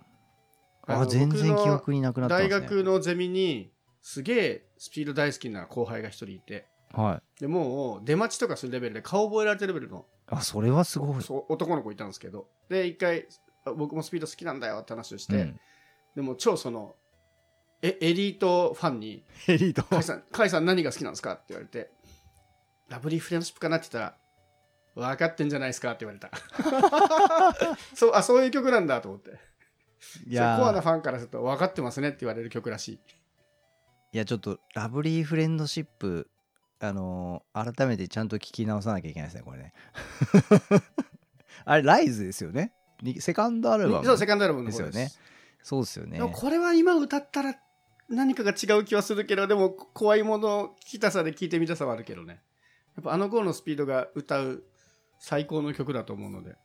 [0.83, 2.67] あの全然記憶になくなってます大ね。
[2.67, 3.73] 学のゼミに、
[4.03, 7.41] すげえスピード大好きな後輩が一人いて、はい。
[7.41, 11.23] でもう出待ちとかするレベルで顔覚えられてるレベルのあ、それはすごい。
[11.23, 13.27] そう男の子いたんですけど、で、一回、
[13.65, 15.59] あ僕もスピード好きなんだよって話をして、うん
[16.15, 16.95] でも超その、
[17.81, 19.83] え、エリートファンに、エリート。
[19.83, 21.89] カイさん、カイさん何が好きなんですかって言われて、
[22.89, 24.17] ラブリーフレンドシップかなって言った
[24.99, 26.29] ら、分かってんじゃないですかって言われた。
[27.95, 29.29] そう、あ、そういう曲なんだと思って。
[30.27, 32.99] いそうコアなやファンからすると分かってますねって言われる曲らしい。
[34.13, 36.29] いや、ちょっと、ラブリーフレンドシップ、
[36.81, 39.73] あのー改めてちゃんと聞き直さなきゃいけないですね、これね。
[41.65, 42.73] あれ、ライズですよね？
[43.01, 44.05] にセカンドアルバム？
[44.05, 45.11] そう、セカンドアルバムのですよね。
[45.63, 47.55] そうですよねこれは今歌ったら
[48.09, 52.41] 何かが違う気はするけど、でも怖いもの聞きたさで聞いてみたさはあるけどね。
[52.95, 54.63] やっぱあの頃のスピードが歌う
[55.19, 56.55] 最高の曲だと思うので。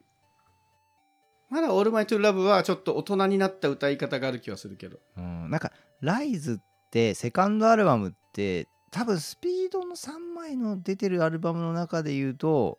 [1.49, 4.99] まだ ALL MY TRUE LOVE はちょっと大人になった歌い方がある気はするけど。
[5.17, 8.67] うん、なんか、 RISEって、セカンドアルバムって、
[8.97, 12.79] 多分スピードの3枚の出てるアルバムの中で言うと、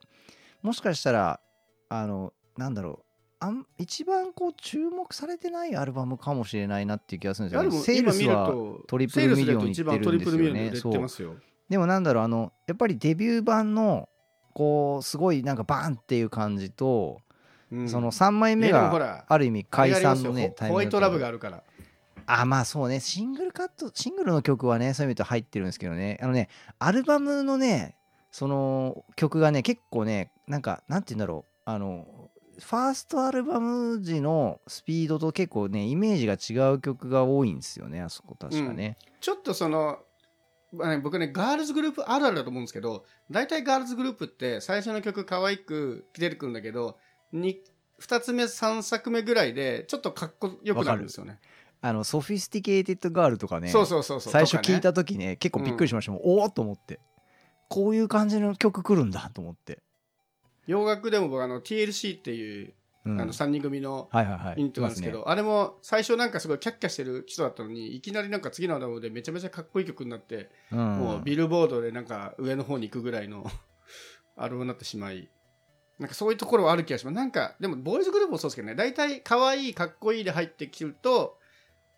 [0.63, 1.39] もしかしたら、
[1.89, 3.05] あの、なんだろう、
[3.39, 7.80] あん一番こう注目されてないアルバムかもしれないなっていう気がするんですよね。
[7.82, 10.72] セールスはと、トリプルミリオンいってるんですよね。
[10.72, 11.36] 出てますよ。
[11.70, 14.09] でもなんだろう、あの、やっぱりデビュー版の、
[14.55, 17.22] こう、すごいなんかバーンっていう感じと、
[17.72, 21.63] うんその3枚目がらある意味解散のね、ホホワイトラブがああるから。
[22.28, 22.99] あまあそうね。
[22.99, 26.19] シングルカットシングルの曲はねそういう意味で入ってるんですけどね。
[26.21, 27.95] あのねアルバムのね
[28.32, 31.51] その曲がね結構ねなんかなんて言うんだろう。
[31.65, 39.99] あのファーストアルバム時のスピードと結構ねイメージが違う曲が多いんですよねあそこ確かね、ちょっとその、
[40.73, 46.97] まあね僕ね、ガールズグループあるあるだと思うんですけど、大体ガールズグループって最初の曲可愛く出てくるんだけど、
[47.32, 47.61] に
[48.01, 51.39] 2つ目、3作目ぐらいで、ちょっとかっこよくなるんですよね。
[51.82, 54.34] あの Sophisticated Girl とかねそうそうそうそう。
[54.34, 56.11] 最初聞いた時ね結構びっくりしました。
[56.11, 56.99] もん、おおっと思って。
[57.69, 59.80] こういう感じの曲来るんだと思って、
[60.67, 62.73] 洋楽でも僕あの TLC っていう、
[63.05, 63.21] うん。
[63.21, 64.55] あの3人組のはいはいはい。
[64.57, 70.80] ユニットなんですけど、あれも最初なんかすごいキャッキャしてる人だったのにいきなりなんか次のアルバムでめちゃめちゃかっこいい曲になって、うん。
[70.80, 73.45] もうビルボードでなんか上の方に行くぐらいの
[74.36, 75.30] アルバムになってしまい
[75.99, 77.15] なんかそういうところはある気がします。
[77.15, 78.75] なんかでもボーイズグループもそうですけどね。
[78.75, 81.38] 大体可愛いかっこいいで入ってくると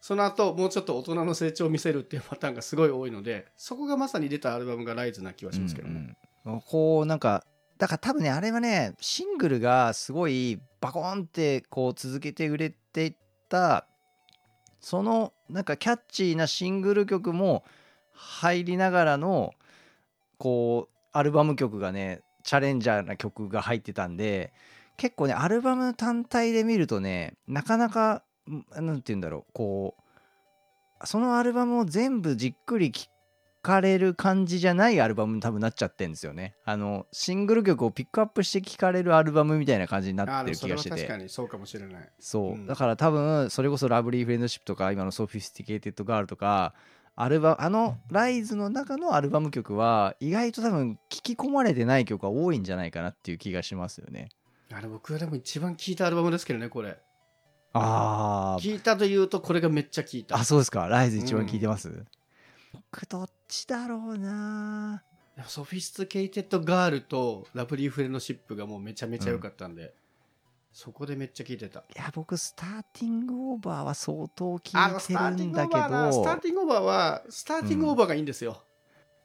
[0.01, 6.61] その後もうちょっと大人の成長を見せるっていうパターンがすごい多いのでそこがまさに出たアルバムがライズな気はしますけどね、うんうん。
[6.61, 7.43] こうなんか
[7.77, 13.13] だから多分ねあれはねシングルがすごいバコーンってこう続けて売れていっ
[13.49, 13.85] た
[14.79, 17.63] そのなんかキャッチーなシングル曲も
[18.13, 19.51] 入りながらの
[20.37, 24.53] こうアルバム曲がねチャレンジャーな曲が入ってたんで
[24.97, 28.23] 結構ねアルバム単体で見るとねなかなか
[28.75, 33.07] 何て言うんだろうこうそのアルバムを全部じっくり聴
[33.61, 36.55] かれる感じじゃないアルバムに多分なっちゃってんですよね。
[36.65, 40.95] あのシングル曲をピックアップして聴かれるアルバムみたいな感じになってる気がしてて。
[40.95, 42.09] 確かにそうかもしれない。
[42.19, 42.67] そう、うん。
[42.67, 46.73] だから多分それこそ Lovely Friendship とか今の Sophisticated Girl とか
[47.15, 54.29] アルバあのライズの中のアルバム曲は意外と多分聞き込まれてない曲が多いんじゃないかなっていう気がしますよね。
[54.71, 56.97] あれ僕はでも一番聴いたアルバムですけどねこれ
[57.73, 58.63] あー。
[58.63, 60.35] 聞いたというとこれがめっちゃ聞いた。
[60.35, 60.87] あそうですか。
[60.87, 62.05] RISE一番聞いてます、
[62.73, 65.03] 僕どっちだろうな。
[65.47, 69.93] Sophisticated Girlと Lovely Friendship がもうめちゃめちゃ良かったんで、
[70.73, 71.79] そこでめっちゃ聞いてた。
[71.79, 78.63] いや僕 Starting Overは相当聞いてるんだけーバーなスターどティングオーバーは Starting Overがいいんですよ、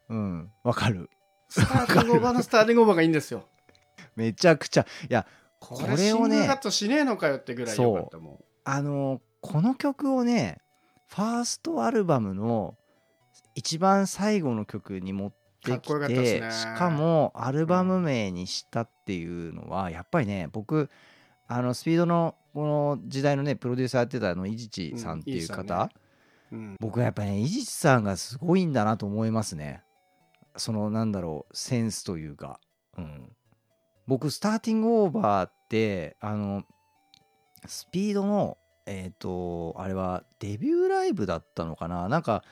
[0.09, 0.51] うん。
[0.62, 1.11] わかる。
[1.49, 3.49] スターティングオーバーのスターティングオーバーがいいんですよ。
[4.16, 4.82] めちゃくちゃ。
[4.82, 5.26] いや
[5.64, 8.38] ここれをねねカットしねえのかよってぐらい良かったもん。
[8.64, 10.58] あのこの曲をね
[11.08, 12.76] ファーストアルバムの
[13.54, 16.50] 一番最後の曲に持ってきてね。
[16.50, 20.90] しかもアルバム名にしたっていうのはやっぱりね僕
[21.46, 25.88] あのスピードのこの時代のねプロデューサーやってたあの伊地知さんっていううんね。
[26.52, 26.76] うん。
[26.80, 29.82] 僕はやっぱね伊地知さんがすごいんだなと思いますね。
[30.56, 32.60] そのなんだろうセンスというか、
[32.96, 33.32] うん、
[34.07, 36.64] 僕スターティングオーバーってあの
[37.66, 42.09] スピードのえっ、とあれはデビューライブだったのかな？
[42.11, 42.44] なんか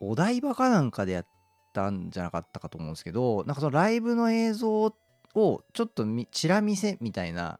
[0.00, 1.26] お台場かなんかでやっ
[1.72, 4.92] たんじゃなかったかと思うんですけどなんかそのライブの映像を
[5.72, 7.58] ちょっとチラ見せみたいな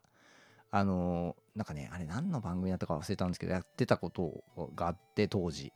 [0.69, 4.43] あのなんかねあれ何の番組だったか忘れたんですけどやってたこと
[4.75, 5.73] があって当時。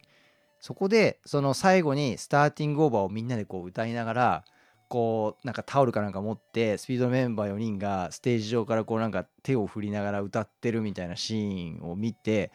[0.59, 4.45] そこでその最後に「スターティングオーバー」をみんなでこう歌いながら
[4.87, 12.51] こうなんかタオルかなんか持ってスピードメンバー4人がステージ上からこうなんか手を振りながら歌ってるみたいなシーンを見て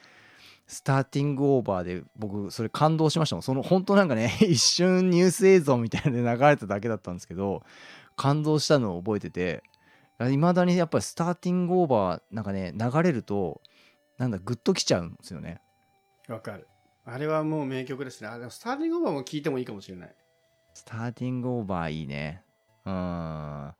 [0.66, 3.42] スターティングオーバーで僕それ感動しましたもん。
[3.42, 7.62] その本当なんかね 一瞬ニュース映像みたいなので流れただけだったんですけど
[8.16, 9.62] 感動したのを覚えてて
[10.30, 13.60] いまだにやっぱりスターティングオーバーなんかね流れると
[14.18, 15.60] なんだグッときちゃうんですよね。
[16.28, 16.68] わかる。
[17.04, 18.28] あれはもう名曲ですね。
[18.28, 20.14] あでもスターティングオーバーも聞いてもいいかもしれない。
[20.74, 22.42] スターティングオーバーいいね。
[22.84, 22.92] うん。
[22.92, 23.74] あ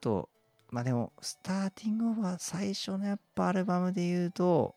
[0.00, 0.28] と、
[0.70, 4.74] まあでも、スターティングオーバー最初のやっぱアルバムで言うと、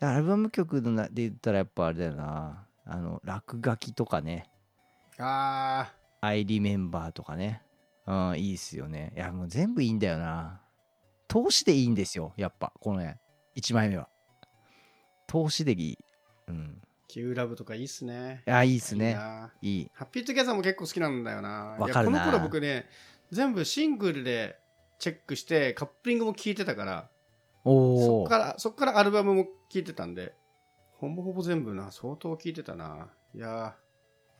[0.00, 2.66] アルバム曲のなで言ったらやっぱあれだよな。
[2.84, 4.46] あの、落書きとかね。
[5.18, 7.62] あ I remember とかね。
[8.06, 9.12] うん、いいっすよね。
[9.14, 10.60] いや、もう全部いいんだよな。
[11.28, 12.32] 通しでいいんですよ。
[12.36, 13.18] やっぱ、このね、
[13.56, 14.08] 1枚目は。
[15.26, 15.98] 通しでいい。
[16.48, 16.82] うん。
[17.20, 19.14] ー Q ラブとかいいっすねいや、いいっすね。
[19.14, 19.90] ないい。
[19.94, 22.86] ハッピートゥギャザーも結構好きなんだよなわかるなこの頃僕ね
[23.30, 24.58] 全部シングルで
[24.98, 27.08] チェックしてカップリングも聞いてたから
[27.64, 28.38] そおーっか。
[28.38, 30.34] らそっからアルバムも聞いてたんで
[30.98, 33.74] ほぼほぼ全部な相当聞いてたないや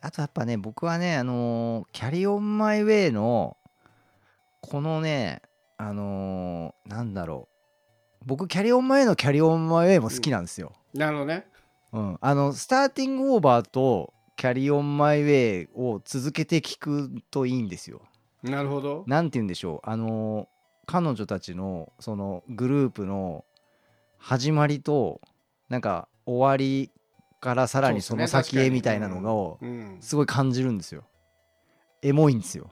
[0.00, 3.56] あとやっぱね、僕はね、あのー Carry On my way の、
[4.60, 5.42] このね、
[5.76, 7.48] あのーなんだろ
[8.20, 8.24] う。
[8.26, 10.72] 僕、キャリオンマイウェイのキャリオンマイウェイも好きなんですよ。
[10.96, 11.46] ーなるほどね
[11.92, 12.18] うん。
[12.20, 18.02] あの、スターティングオーバーとキャリオンマイウェイを続けて聞くといいんですよ。
[18.42, 19.88] なるほどなんて言うんでしょう。
[19.88, 20.46] あのー
[20.84, 23.44] 彼女たちの、そのグループの
[24.18, 25.20] 始まりと、
[25.68, 26.90] なんか終わり
[27.40, 31.04] からさらにその先へみたいなのを、うんすごい感じるんですよ。
[32.02, 32.70] エモいんですよ。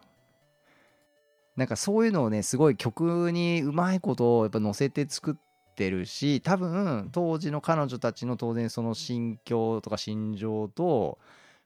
[1.57, 5.35] なんかそういうのをね、すごい曲にうまいことをやっぱ乗せて作っ
[5.75, 11.19] てるし、多分当時の彼女たちの当然その心境とか心情と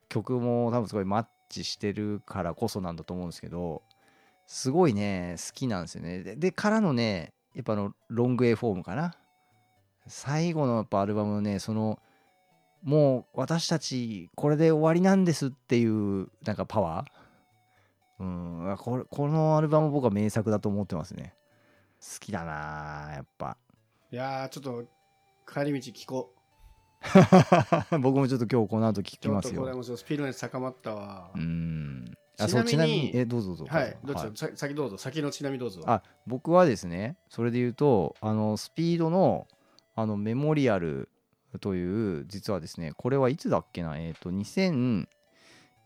[0.09, 3.81] 曲も多分すごいマッチしてるからこそなんだと思うんですけど、
[4.47, 6.23] すごいね、好きなんですよね。
[6.23, 9.15] で、でからのね、やっぱあのロング A フォームかな。
[10.07, 11.99] 最後のやっぱアルバムのね、その
[12.85, 21.33] もう私たちこれで終わりなんですっていうなんかパワーうんこれこのアルバム僕は名作だと思ってますね
[21.99, 23.57] 好きだなやっぱ
[24.15, 24.83] いやーちょっと
[25.45, 26.33] 帰り道聞こ
[27.99, 31.31] 僕もちょっと今日この後聞うきますちょっとこれよもスピード熱高まったわ。
[31.35, 32.15] うん。
[32.39, 33.65] あちそうちななみにえどうぞどうぞ。
[33.67, 34.55] はいどっちはい。
[34.55, 34.97] 先どうぞ。
[34.97, 35.81] 先のちなみどうぞ。
[35.85, 39.49] あ僕はですねそれで言うとあのスピードの
[39.95, 41.09] あのメモリアル
[41.59, 43.97] という実はですねこれはいつだっけな？
[43.97, 45.09] えっ、と2000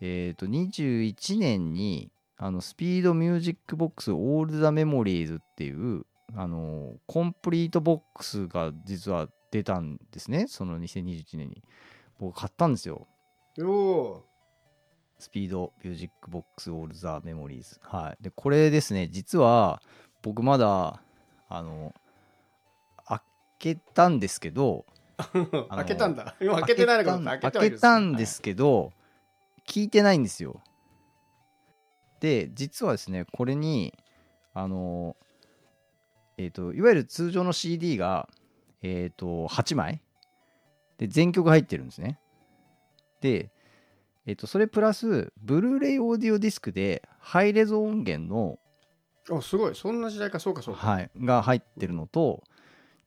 [0.02, 6.06] えっ、と21年にあの SPEED MUSIC BOX ALL THE MEMORIESっていう
[6.36, 10.48] あのコンプリートボックスが実は出たんですね。
[10.48, 11.64] その2021年に。
[12.20, 13.08] 僕買ったんですよ。
[13.60, 14.26] おお
[15.18, 17.80] SPEED MUSIC BOX ALL THE MEMORIES。
[17.82, 18.24] はい。
[18.24, 19.08] でこれですね。
[19.10, 19.82] 実は
[20.22, 21.02] 僕まだ
[21.50, 21.94] あの
[23.06, 23.20] 開
[23.58, 24.86] けたんですけど
[25.20, 26.36] ー開けたんだ。
[26.40, 28.94] 今開けてないのか開開けたんですけど、
[29.68, 30.62] 聞いてないんですよ。
[32.20, 33.94] で、実はですね、これに、
[34.54, 35.16] あの、
[36.40, 38.30] えっ、と、いわゆる通常の CD が、
[38.82, 40.02] えっ、と、8枚。
[40.98, 42.20] で、全曲入ってるんですね。
[43.22, 43.52] で、
[44.26, 48.58] えっ、と、それプラス、ブルーレイオーディオディスクで、ハイレゾ音源の
[49.30, 49.76] おすごい。
[49.76, 50.40] そんな時代か。
[50.40, 52.44] そうかそうか、はい、が入ってるのと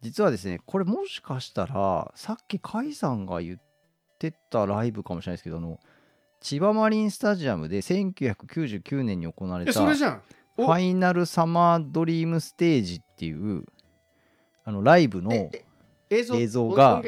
[0.02, 3.58] 実はですねこれもしかしたらさっき甲斐さんが言っ
[4.18, 5.78] てたライブかもしれないですけどあの
[6.40, 10.22] 千葉マリンスタジアムで1999年に行われえたフそれじゃん
[10.56, 10.66] お。
[10.66, 13.64] ァイナルサマードリームステージっていう
[14.64, 15.50] あのライブのえ
[16.10, 16.36] 映像？
[16.36, 17.02] 映像が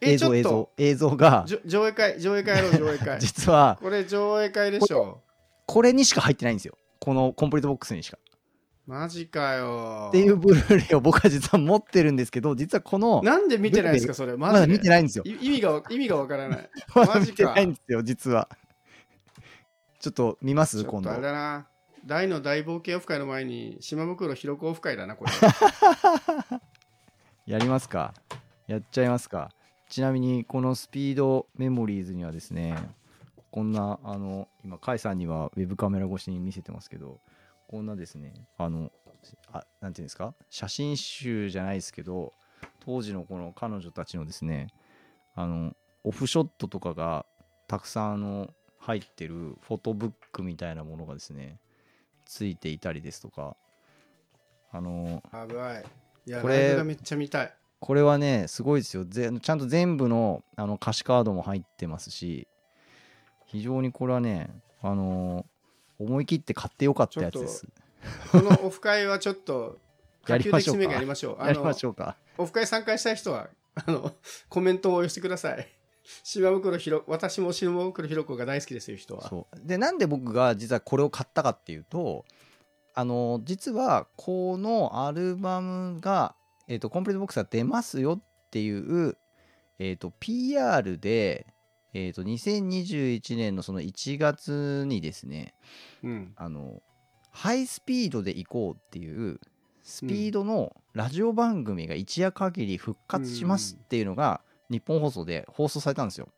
[0.00, 3.20] 映像映像映像が上映会上映会やろう 上映会。
[3.20, 5.22] 実はこれ上映会でしょ。
[5.66, 6.76] これにしか入ってないんですよ。
[6.98, 8.18] このコンプリートボックスにしか。
[8.84, 10.06] マジかよ。
[10.08, 14.36] っていうブルーレイを僕は実は持ってるんですけど実はこのなんで見てないんですかそれ？
[14.36, 15.24] マまだ見てないんですよ。
[15.24, 16.70] い意味が意味がわからない。
[16.94, 18.48] まだマジか見てないんですよ、実は。
[20.00, 20.84] ちょっと見ます？
[20.84, 21.22] 今度あれ。
[21.22, 21.68] だな
[22.04, 25.30] 大の大冒険オフ会の前に島袋広子オフ会だなこれ。
[27.46, 28.14] やりますか。
[28.66, 29.50] やっちゃいますか。
[29.88, 32.76] ちなみに、このスピードメモリーズにはですね、
[33.50, 37.20] こんな、あの、今、甲斐さんにはウェブカメラ越しに見せてますけど、
[37.68, 38.90] こんなですね、あの、
[39.52, 40.34] あなんていうんですか？
[40.50, 42.32] 写真集じゃないですけど、
[42.80, 44.68] 当時のこの彼女たちのですね、
[45.34, 47.26] あの、オフショットとかが
[47.68, 48.48] たくさんあの
[48.78, 51.58] 入ってるフォトブックみたいなものがですね、
[52.32, 53.56] ついていたりですとか、
[54.70, 55.84] あの、危ない
[56.26, 59.04] いやこれライブがめっちゃ見たいこれはね、すごいですよ。
[59.04, 62.46] ぜちゃんと全部のあの歌詞カードも入ってますし、
[63.46, 65.44] 非常にこれはね、あのー
[65.98, 67.68] 思い切って買ってよかったやつです。
[68.32, 69.78] このオフ会はちょっと
[70.26, 72.16] やりましょうかやりましょうあやりまのしょうか。
[72.38, 74.12] オフ会参加したい人はあの
[74.48, 75.68] コメントをお寄せください
[76.22, 79.28] 島袋ひろ私も島袋ひろ子が大好きですよ人は。
[79.28, 79.66] そう。
[79.66, 82.24] で、なんで僕が実はこれを買ったかっていうと、
[82.94, 86.34] あのー実はこのアルバムが、
[86.68, 89.16] えっ、と、コンプリートボックスが出ますよっていう、
[89.78, 91.46] えっ、と、PR で、
[91.94, 95.54] えっ、と、2021年のその1月にですね、
[96.02, 96.32] うん。
[96.36, 96.82] あの
[97.32, 99.40] ハイスピードで行こうっていう
[99.82, 104.42] スピードのラジオ番組が一夜限り復活しますっていうのが
[104.72, 106.28] 日本放送で放送されたんですよ。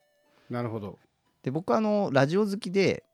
[0.50, 0.98] なるほど
[1.42, 3.04] で僕はあのラジオ好きで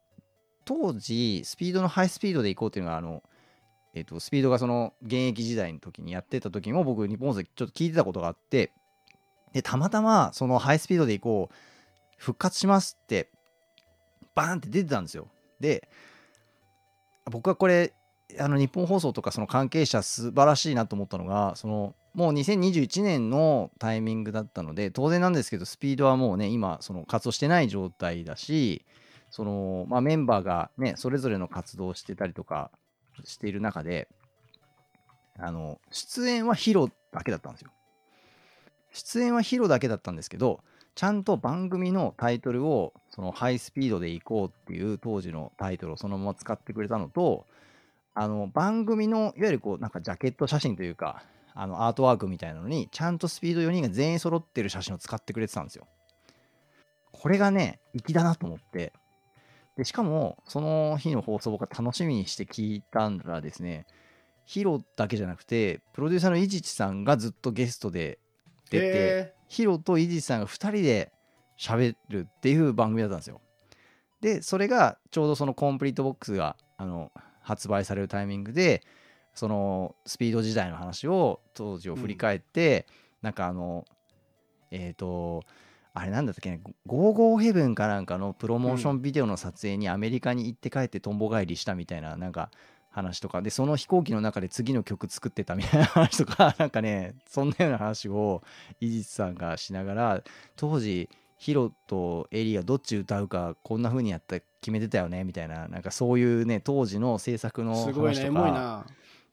[0.65, 3.23] 当時スピードのハイスピードで行こうっていうのがあの、
[3.95, 8.73] えっとスピードがその現役時代の時にやってた時も僕日本放送でちょっと聞いてたことがあって
[9.53, 11.55] でたまたまそのハイスピードで行こう
[12.17, 13.29] 復活しますって
[14.35, 15.29] バーンって出てたんですよ。
[15.59, 15.89] で
[17.31, 17.93] 僕はこれ
[18.39, 28.85] あの日本放送とかその関係者素晴らしいなと思ったのがそのもう2021年のタイミングだったので当然なんですけどスピードはもうね今その活動してない状態だし
[29.31, 32.71] その、まあ、メンバーがねそれぞれの活動をしてたりとか
[33.25, 34.09] している中で
[35.39, 37.71] あの出演はヒロだけだったんですよ。
[38.93, 40.61] 出演はヒロだけだったんですけど
[40.97, 47.47] ちゃんと番組のタイトルをそのハイスピードで行こうっていう当時のタイトルをそのまま使ってくれたのと
[48.15, 51.23] あの番組のいわゆるこうなんかジャケット写真というか
[51.55, 55.87] あのアートワークみたいなのにちゃんとスピード4人が全員揃ってる写真を使ってくれてたんですよ。
[57.13, 58.93] これがね粋だなと思って
[59.77, 63.87] でしかもその日の放送を僕は楽しみにして聞いたらですね
[64.45, 68.19] ヒロだけじゃなくてプロデューサーの伊地知さんがずっとゲストで
[68.71, 71.13] 出て、えヒロとイジさんが2人で
[71.59, 73.41] 喋るっていう番組だったんですよ。
[74.21, 77.11] で、それがちょうどそのコンプリートボックスがあの
[77.43, 78.83] 発売されるタイミングで、
[79.35, 82.87] そのスピード時代の話を当時を振り返って、
[83.23, 83.85] なんかあの、
[84.71, 85.45] えっ、と、
[85.93, 92.51] あれなんだったっけね、ゴーゴーヘブンかなんかのプロモーションビデオの撮影にアメリカに行って帰ってとんぼ返りしたみたいな、なんか
[92.91, 98.43] 話とかでその飛行機の中で次の曲作ってたみたいな話とか なんかねそんなような話を
[98.81, 100.23] 伊地知さんがしながら
[100.57, 101.09] 当時
[101.39, 108.87] ヒロとエリがどっち歌うかこんな風にやった決めてたよねみたいななんかそういうね当時の制作のすごいねエ話とかモいな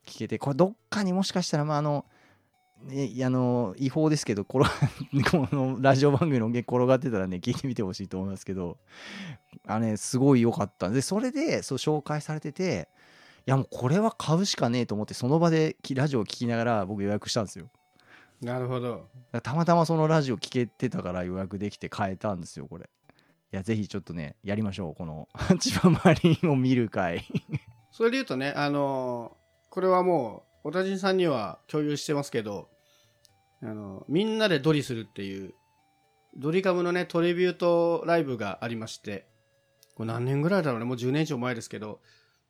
[0.07, 2.05] 聞けてこれどっかにもしかしたらまああの
[2.83, 8.77] ね、あの違法ですけど このこのラジオ番組の音源転がってたらね聞いてみてほしいと思いますけど
[9.65, 12.87] あねすごい良かったでそれでそう紹介されてて
[13.47, 17.69] やもうこれは買うしかねえと思ってその場できラジオを聞きながら僕予約したんですよ。
[18.41, 19.07] なるほど。
[19.41, 22.89] たまたまそのラジオ聞けてたから予約できて買えたんですよこれ。
[23.53, 25.29] いやぜひちょっとねやりましょうこの
[25.59, 27.25] 千葉マリンを見る会。
[27.89, 29.46] それで言うとね、あのー
[29.77, 32.67] これはもう、小田人さんには共有してますけど、
[33.61, 35.53] あのみんなでドリするっていう、
[36.35, 39.27] ドリカムのね、トリビュートライブがありまして、
[39.93, 41.99] これ何年ぐらいだろうね、もう10年以上前ですけど、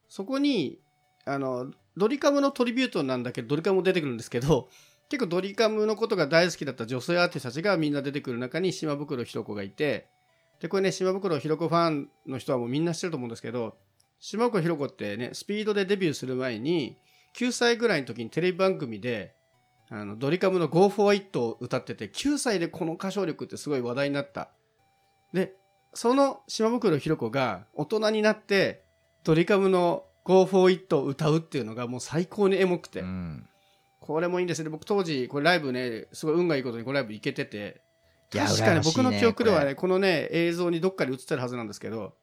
[0.08, 0.80] そこに、
[1.26, 4.70] あの、ドリカムのトリビュートなんだけど、ドリカムも出てくるんですけど、
[5.10, 10.08] 結構ドリカムのことが大好きだった女性アーティストたちがみんな出てくる中に島袋ひろ子がいて、
[10.62, 13.76] で、これね、島袋ひろ子ファンの人はもうみんな知ってると思うんですけど、
[14.18, 16.96] 島袋ひろ子ってね、スピードでデビューする前に、
[17.38, 19.36] 9歳ぐらいの時にテレビ番組で、
[19.90, 24.50] あの、ドリカムの Go for It を歌ってて、9歳でこの歌唱力ってすごい話題になった。
[25.34, 25.54] で、
[25.94, 28.84] その島袋ひろ子が大人になって、
[29.24, 33.48] ドリカムの Go for It を歌うっていうのがもう最高にエモくて、うん
[34.00, 34.70] これもいいんですね。
[34.70, 37.82] 僕当時、これライブね、すごい運がいいことにこのライブ行けてて、
[38.32, 42.14] 確かに僕の記憶ではこね、このね、映像にどっかで映ってるはずなんですけど、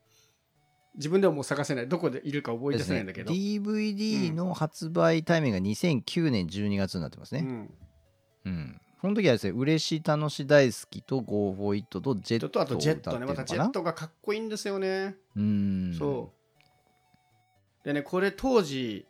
[0.96, 1.88] 自分ではもう探せない。
[1.88, 3.32] どこでいるか覚えですねてせないんだけど。
[3.32, 7.74] DVD の発売タイミングが2009年12月になってますね、うん。
[8.46, 13.26] うんこの時はですね、嬉しい楽し大好きと Go for It とジェットちょっとあとジェットね。
[13.26, 15.14] またジェットがかっこいいんですよね。
[15.36, 16.32] うんそ
[17.82, 17.86] う。
[17.86, 19.06] でね、これ当時、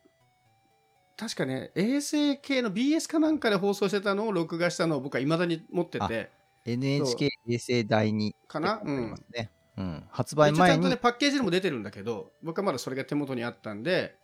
[1.17, 6.33] 確かね、衛星系の BS かなんかで放送してたのを録画したのを僕は未だに持ってて、
[6.65, 8.83] NHK 衛星第2かな？
[8.85, 9.15] うん。
[9.33, 14.17] ね、うん、発売前にんとね、パッケージでも出てるんだけど、僕はまだそれが手元にあったんで、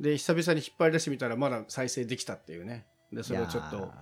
[0.00, 2.86] で、久々に引っ張り出してみたらまだ再生できたっていうね。
[3.12, 3.92] で、それをちょっと、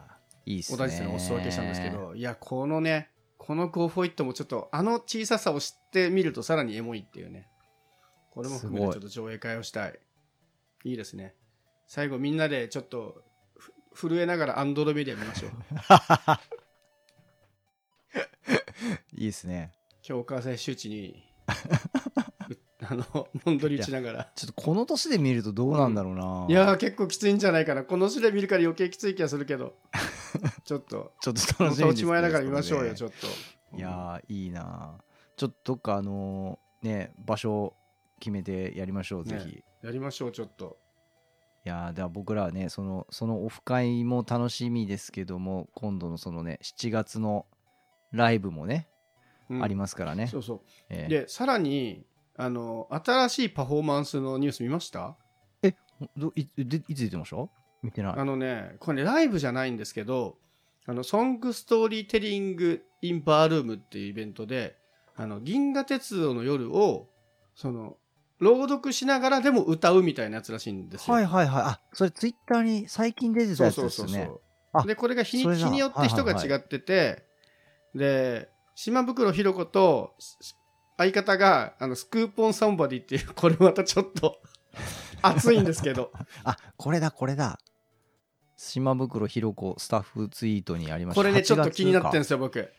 [0.46, 7.48] いいいっすねお大地にお裾分けしたんですけど、いや、このね、この Go for It もちょっと、あの小ささを知ってみるとさらにエモいっていうね。
[8.30, 9.98] これも含めてちょっと上映会をしたい。
[10.84, 11.34] いいですね。
[11.86, 13.24] 最後みんなでちょっと、
[13.92, 15.50] ふ震えながらアンドロメディア見ましょう。
[19.12, 21.22] いいっすね強化性周知に、
[22.48, 24.32] う あの、もんどり打ちながら。
[24.34, 27.84] ちょっとこの年で見るとどうなんだろうな、いやー結構きついんじゃないかな。
[27.84, 29.76] この年で見るから余計きつい気がするけど。
[30.64, 33.26] ちょっと、ちょっと楽しみです落ち前ながら見ましょうよ、ちょっと。
[33.26, 34.98] といやーいいな
[35.36, 37.74] ちょっとどっかあのーね場所
[38.18, 40.78] 決めてやりましょう、ねぜひやりましょう、ちょっと。
[41.64, 47.46] いやーでは僕らはねそのそのオフ会も楽しみですけども今度のそのね7月の
[48.12, 48.99] ライブもね、うん
[49.62, 50.26] ありますからね。
[50.26, 50.60] そうそう。
[50.88, 52.04] えーで、さらに、
[52.36, 55.16] あの、新しいパフォーマンスのニュース見ました？
[56.16, 57.48] どいでいつ出てました？
[57.82, 58.14] 見てない。
[58.16, 60.38] あのね、これライブじゃないんですけど、
[60.86, 64.76] あの、ソングストーリーテリング・イン・バールームっていうイベントで、
[65.16, 67.08] あの、銀河鉄道の夜を、
[67.54, 67.96] その、
[68.38, 71.14] 朗読しながらでも歌うみたいなやつらしいんですよ。
[71.14, 71.62] はいはいはい。
[71.64, 74.40] あそれツイッターに最近出てたそうやつそうそうそですよねう。
[74.72, 76.58] あで、これが日に日によって人がはいはい。
[76.58, 77.26] 違ってて、
[77.94, 78.48] で、
[78.82, 80.56] 島袋ひろ子とす
[80.96, 84.40] 相方が、あの、スクーポンサンバディっていう、 これまたちょっと
[85.20, 86.10] 熱いんですけど、
[86.44, 87.58] あこれだこれだ
[88.56, 92.72] 島袋ひろ子スタッフツイートにありましたこれね、ちょっと気になってるんんですよ、僕。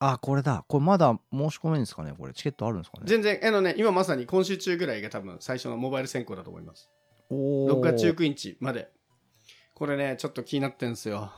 [0.00, 6.90] あこれだこれまだ申し込めるんですかねこれチケットあるんですかね全然、あのね、今まさに今週中ぐらいが多分最初のモバイル選考だと思います。
[7.30, 8.90] おー6月19日まで。
[9.72, 11.32] これね、ちょっと気になってんですよ。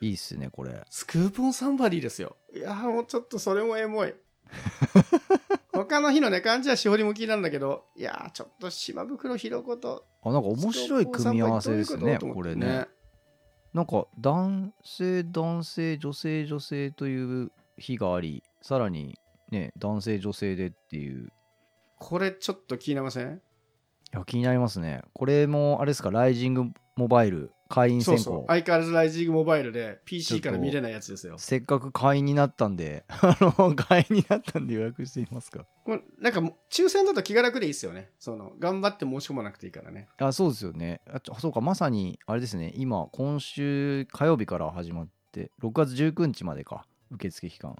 [0.00, 2.36] いいっすねこれスクーポンサンバディですよ。
[2.54, 4.14] いやーもうちょっとそれもエモい。
[5.72, 12.86] 他の日のね、漢字はしほりも気になるんだけど、いやーちょっと島袋ひろ子と、あなんか面白い組み合わせですねどういうこれね。
[13.72, 19.16] なんか男性男性女性女性という日がありさらに
[19.50, 21.28] ね男性女性でっていう
[21.98, 23.36] これちょっと気になりません？
[24.12, 26.64] いや気になりますねこれもあれですかライジング
[26.96, 28.22] モバイル会員選考。
[28.22, 28.44] そうそう。
[28.48, 31.36] 相変わらずライジングモバイルで PC とから見れないやつですよ。
[31.38, 35.64] せっかく会員になったんで あの会員になったんで予約してみますか。
[35.84, 38.10] これなんか抽選だと気が楽でいいですよね。
[38.18, 40.08] その、頑張って申し込まなくていいからね。
[40.18, 41.00] あそうですよね。
[41.06, 42.72] あそうかまさにあれですね。
[42.74, 46.86] 今今週火曜日から始まって6月19日までか。
[47.12, 47.76] 受付期間。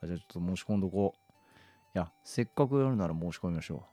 [0.00, 1.28] あじゃあちょっと申し込んどこう。
[1.94, 3.84] いやせっかくやるなら申し込みましょ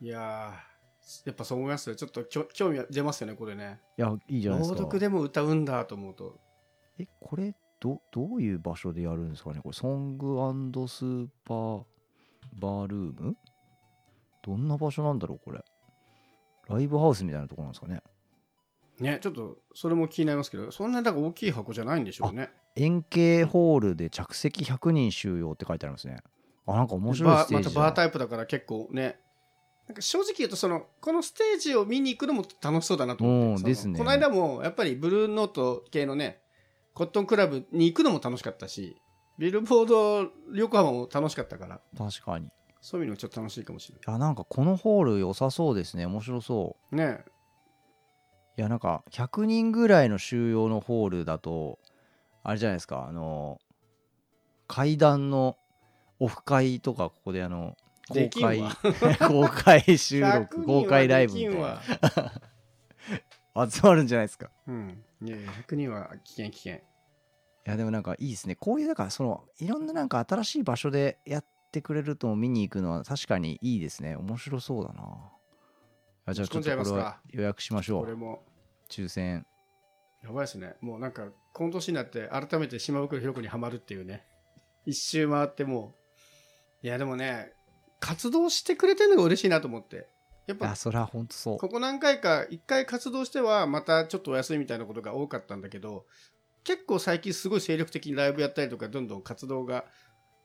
[0.00, 0.75] いやー、
[1.24, 1.96] やっぱそう思いますよ。
[1.96, 3.80] ちょっと興味出ますよね、これね。
[3.96, 6.38] ういやいいじゃないですか朗読でも歌うんだと思うと。
[6.98, 9.60] えこれどどういう場所でやるんですかね？
[9.62, 10.26] これソング
[10.88, 11.82] スーパー
[12.58, 13.36] バールーム？
[14.42, 15.62] どんな場所なんだろうこれ
[16.68, 18.00] ライブハウスみたいなところなんですかね？
[18.98, 22.50] ね、ちょっとそれも気になりますけど、そんなにだから大きい箱じゃないんでしょうね。
[22.76, 26.18] 円形ホールで着席100人収容って書いてありますね
[26.66, 29.18] あなんか面白いステージだバータイプだから結構ね、
[29.86, 36.40] なんか正直言うとそのこのステージを見に行くのも楽しそうだなと思ってですねこの間もやっぱりブルーノート系のね
[36.94, 39.00] コットンクラブに行くのも楽しかったし
[39.38, 42.46] ビルボード横浜も楽しかったから確かに。
[42.46, 42.48] い
[42.86, 46.06] そういうのもちょっと楽しいかもしれや、なんかこのホール良さそうですね。
[46.06, 46.94] 面白そう。
[46.94, 47.24] ないね
[48.56, 51.80] いや、なんか100人ぐらいの収容のホールだと、
[52.44, 53.58] あれじゃないですか、あの、
[54.68, 55.56] 階段の
[56.20, 57.76] オフ会とか、ここであの、
[58.08, 58.76] 公開わ、
[59.26, 61.80] 公開収100録、公開ライブみたいな。
[63.70, 64.50] 集まるんじゃないですか。
[64.66, 65.02] うん。
[65.22, 66.74] いやいや100人は危険危険。
[66.74, 66.80] い
[67.64, 68.54] やでもなんかいいですね。
[68.54, 74.14] こういうだからそのいろんななんか新しい場所でやってくれると見に行くのは確かにいいですね。
[74.16, 75.32] 面白そうだな。
[76.26, 78.04] あじゃあちょっとこれは予約しましょう。
[78.04, 78.44] これも。
[78.88, 79.46] 抽選。
[80.22, 80.76] やばいですね。
[80.80, 84.24] もうなんかこの年になって改めて島袋ひろ子にはまるっていうね。
[84.84, 85.94] 一周回っても
[86.82, 86.86] う。
[86.86, 87.55] いやでもね
[88.00, 90.08] 活動してくれてるのが嬉しいなと思って。
[90.46, 91.58] やっぱあそれは本当そう。
[91.58, 96.06] ここ何回か一回活動してはまたちょっとお休みみたいなことが多かったんだけど
[96.62, 99.84] 結構最近すごい精力的にライブやったりとかどんどん活動が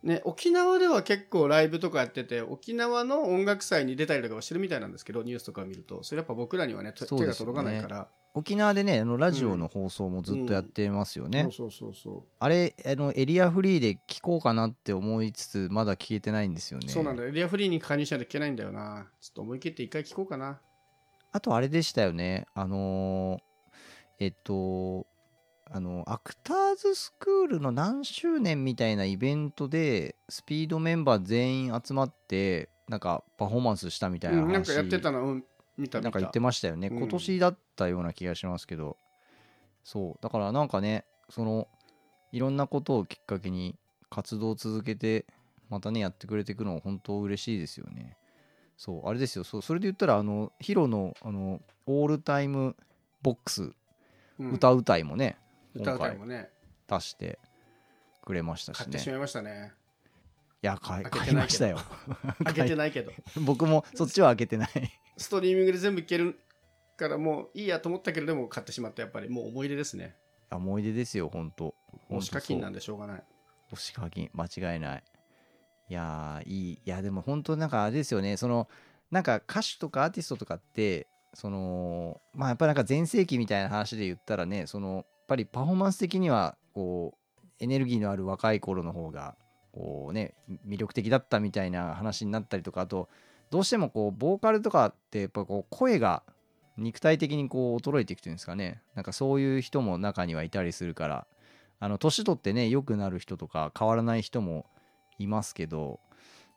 [0.04, 6.04] ね沖縄では結構ライブとかやってて沖縄の音楽祭に出たりとかはしてるみたいなんですけどニュースとかを見ると。
[6.04, 7.54] それやっぱ僕らにはね手手がそうですよね。
[7.54, 8.08] 届かないから。
[8.34, 12.24] 沖縄でねあのラジオの放送もずっとやってますよね、そうそうそうそう。
[12.40, 16.88] あれあのエリアフリーで聞こうかなって思いつつまだ聞けてないんですよね。
[16.88, 17.30] そうなんだよ。
[17.30, 19.08] エリアフリーに加入しないといけないんだよな。
[19.20, 20.62] ちょっと思い切って一回聞こうかな。
[21.34, 22.46] あとあれでしたよね。
[22.54, 23.42] あのー
[24.20, 25.08] えっと
[25.74, 35.46] あのアクターズスクールの何周年みたいなイベントでスピードメンバー全員集まってなんかパフォーマンスしたみたいな話、うん、なんかやってたの、うん、
[35.78, 36.02] 見た見た。
[36.02, 36.98] なんか言ってましたよね、うん。
[36.98, 38.98] 今年だったような気がしますけど。
[39.86, 40.20] そう。
[40.22, 41.70] だからなんかねその
[42.34, 43.78] いろんなことをきっかけに
[44.10, 45.26] 活動を続けて
[45.70, 48.18] またねやってくれていくの本当嬉しいですよね。
[48.76, 49.46] そうあれですよ。
[49.46, 52.76] そうそれで言ったらあのヒロのあのオールタイム
[53.22, 53.72] ボックス
[54.40, 54.52] うん。
[54.52, 56.50] 歌うたいもね、歌う今回もね。
[56.88, 57.40] 出して
[58.24, 58.84] くれましたしね。
[58.84, 59.74] い買ってしまいましたね。
[60.62, 61.80] や買い買いましたよ。
[62.44, 63.12] 開けてないけど。
[63.42, 64.70] 僕もそっちは開けてない。
[65.18, 66.40] ストリーミングで全部いける
[66.98, 70.16] からもういいやと思ったけれども買ってしまったやっぱりもう思い出ですね。
[70.52, 71.74] 思い出ですよ本当。
[72.10, 73.24] 押し課金なんでしょうがない。
[73.72, 75.04] 押し課金間違いない。
[75.90, 76.74] いやーいい。
[76.74, 78.38] いやでも本当なんかあれですよね。
[78.38, 78.70] その
[79.10, 89.36] なんか歌手とかアーティストとかってそのまあやっぱりなんか全盛期みたいな話で言ったらねそのぱりパフォーマンス的にはこうエネルギーのある若い頃の方が
[89.72, 90.34] こうね
[90.68, 93.08] 魅力的だったみたいな話になったりとかあと
[93.50, 96.24] どうしてもこうボーカルとかってやっぱこう声が
[96.78, 98.82] 肉体的にこう衰えていくというんですかね。
[98.96, 101.28] なんかそういう人も中にはいたりするから。
[101.84, 104.68] あの年取ってね良くなる人とか変わらない人も
[105.18, 106.00] いますけど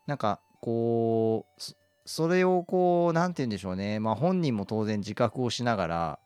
[0.06, 1.74] なんかこうそ
[2.04, 4.00] それをこう何て言うんでしょうね。
[4.00, 6.18] まあ本人も当然自覚をしながら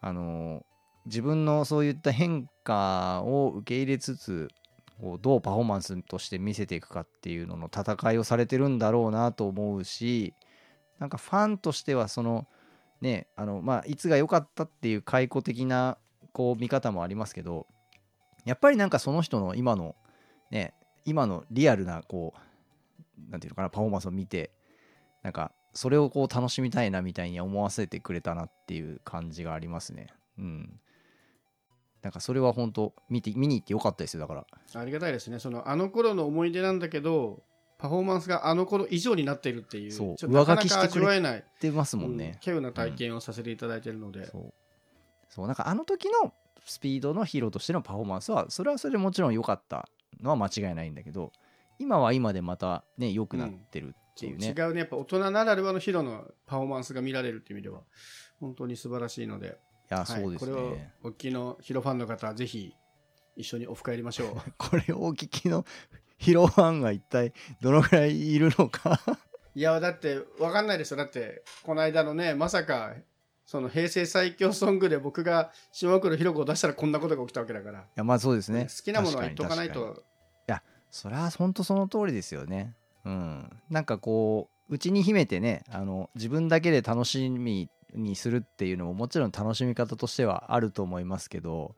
[0.00, 0.64] あの
[1.06, 4.48] 自分のそういった変化を受け入れつつ
[5.00, 10.34] こうどうパフォーマンスとして見せていくかっていうのの戦いをされてるんだろうなと思うし
[10.98, 12.46] なんかファンとしてはその
[13.00, 15.98] ねあのまあいつが良かったっていう解雇的な
[16.32, 17.66] こう見方もありますけど
[18.44, 19.96] やっぱりなんかその人の今の
[20.50, 20.74] ね
[21.04, 22.32] 今のリアルなこ
[23.28, 24.50] うなんていうのかなパフォーマンスを見て
[25.22, 30.06] なんかそれをこう楽しみたいなみたいに思わせてくれたなっていう感じがありますね。
[30.38, 30.80] うん。
[32.04, 34.46] なんかそれは本当見て見に行ってよかったですよだから。
[34.80, 35.38] ありがたいですね。
[35.38, 37.42] そのあの頃の思い出なんだけど
[37.78, 40.16] パフォーマンスがあの頃以上になっているっていうそう。
[40.16, 44.54] ちょっとなかなか上書きしてくれ味わえない言ってますもんうんね、稀有な体験をさせていただいているので、そう。
[45.30, 45.46] そう。
[45.46, 46.34] なんかあの時の
[46.66, 49.88] スピードのヒーローとしてのパフォーマンスはそれはそれでもちろん良かった
[50.20, 51.32] のは間違いないんだけど
[51.78, 54.80] 今は今でまたね良くなってるっていうね、違うね。
[54.80, 57.80] やっぱ大人ならではのヒロのパフォーマンスが見られるっていう意味では
[58.40, 59.48] 本当に素晴らしいので。
[59.48, 59.50] い
[59.88, 62.74] やはいそうですね、これをお聞きのヒロファンの方はぜひ
[63.36, 64.28] 一緒にオフ会やりましょう。
[64.56, 65.64] これをお聞きの
[66.18, 69.00] ヒロファンが一体どのぐらいいるのか。
[69.54, 72.94] いやだって分かんないですよだってこの間のねまさか
[73.46, 78.64] その平成最強ソングで僕が島倉ひろ子を出したらこんなことが起きたわけだから、いやまあそうですね。
[78.64, 79.96] 好きなものは言っとかない確かに。
[79.96, 80.04] と
[80.94, 82.72] それは本当その通りですよね。
[83.04, 83.60] うん。
[83.68, 91.74] なんかこう内に秘めてねあの自分だけで楽しみにするっていうのももちろん楽しみ方としてはあると思いますけど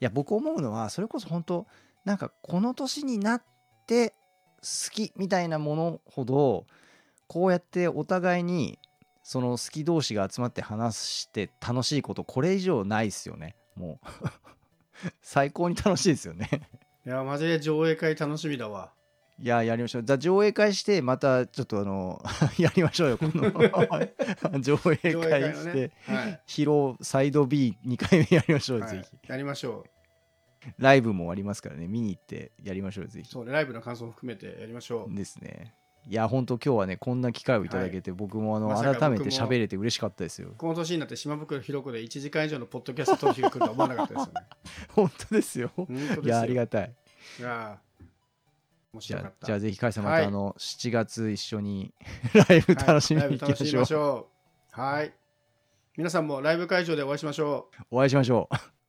[0.00, 1.66] いや僕思うのはそれこそ本当
[2.04, 3.42] なんかこの年になっ
[3.86, 4.14] て
[4.62, 6.66] 好きみたいなものほど
[7.26, 8.78] こうやってお互いに
[9.22, 13.54] その好き同士が集まって話して楽しいことこれ以上ないっすよね。
[13.76, 14.06] もう。
[15.22, 16.48] 最高に楽しいですよね。
[17.06, 18.92] いやマジで上映会楽しみだわ。
[19.42, 20.04] いや、やりましょう。
[20.04, 22.22] じゃあ上映会して、またちょっとあの、
[22.58, 23.50] やりましょうよ、この
[24.60, 25.90] 上映会してね、。
[26.04, 26.40] はい。
[26.46, 29.18] 披露サイド B2 回目やりましょうよ、はいぜひ。
[29.28, 30.70] やりましょう。
[30.78, 33.28] ライブもありますからね、見に行ってやりましょうよ、ぜひ。
[33.30, 35.14] そうね、ライブの感想も含めてやりましょう。
[35.14, 35.74] ですね。
[36.06, 40.52] いや、本当今日はね、こんな機会をいただけて、僕もあの、ま改めて喋れて嬉しかったですよ。
[40.58, 44.32] この年になって島袋ひろ子で1時間以上のポッドキャスト撮る日が来るとは思わなかったですよね。
[44.92, 45.70] 本当ですよ。
[45.74, 46.22] 本当ですよ。
[46.24, 46.94] いや、ありがたい。
[47.38, 47.89] いやー
[48.92, 49.36] 面じ白かっ、た。
[49.38, 51.94] ゃあじゃあぜひ、カイさん、まはいたあの、7月一緒に
[52.48, 54.28] ライブ楽しみに行きましょ
[54.76, 54.80] う。
[54.80, 55.14] はい。
[55.96, 57.84] 皆さんもライブ会場でお会いしましょう。
[57.90, 58.79] お会いしましょう。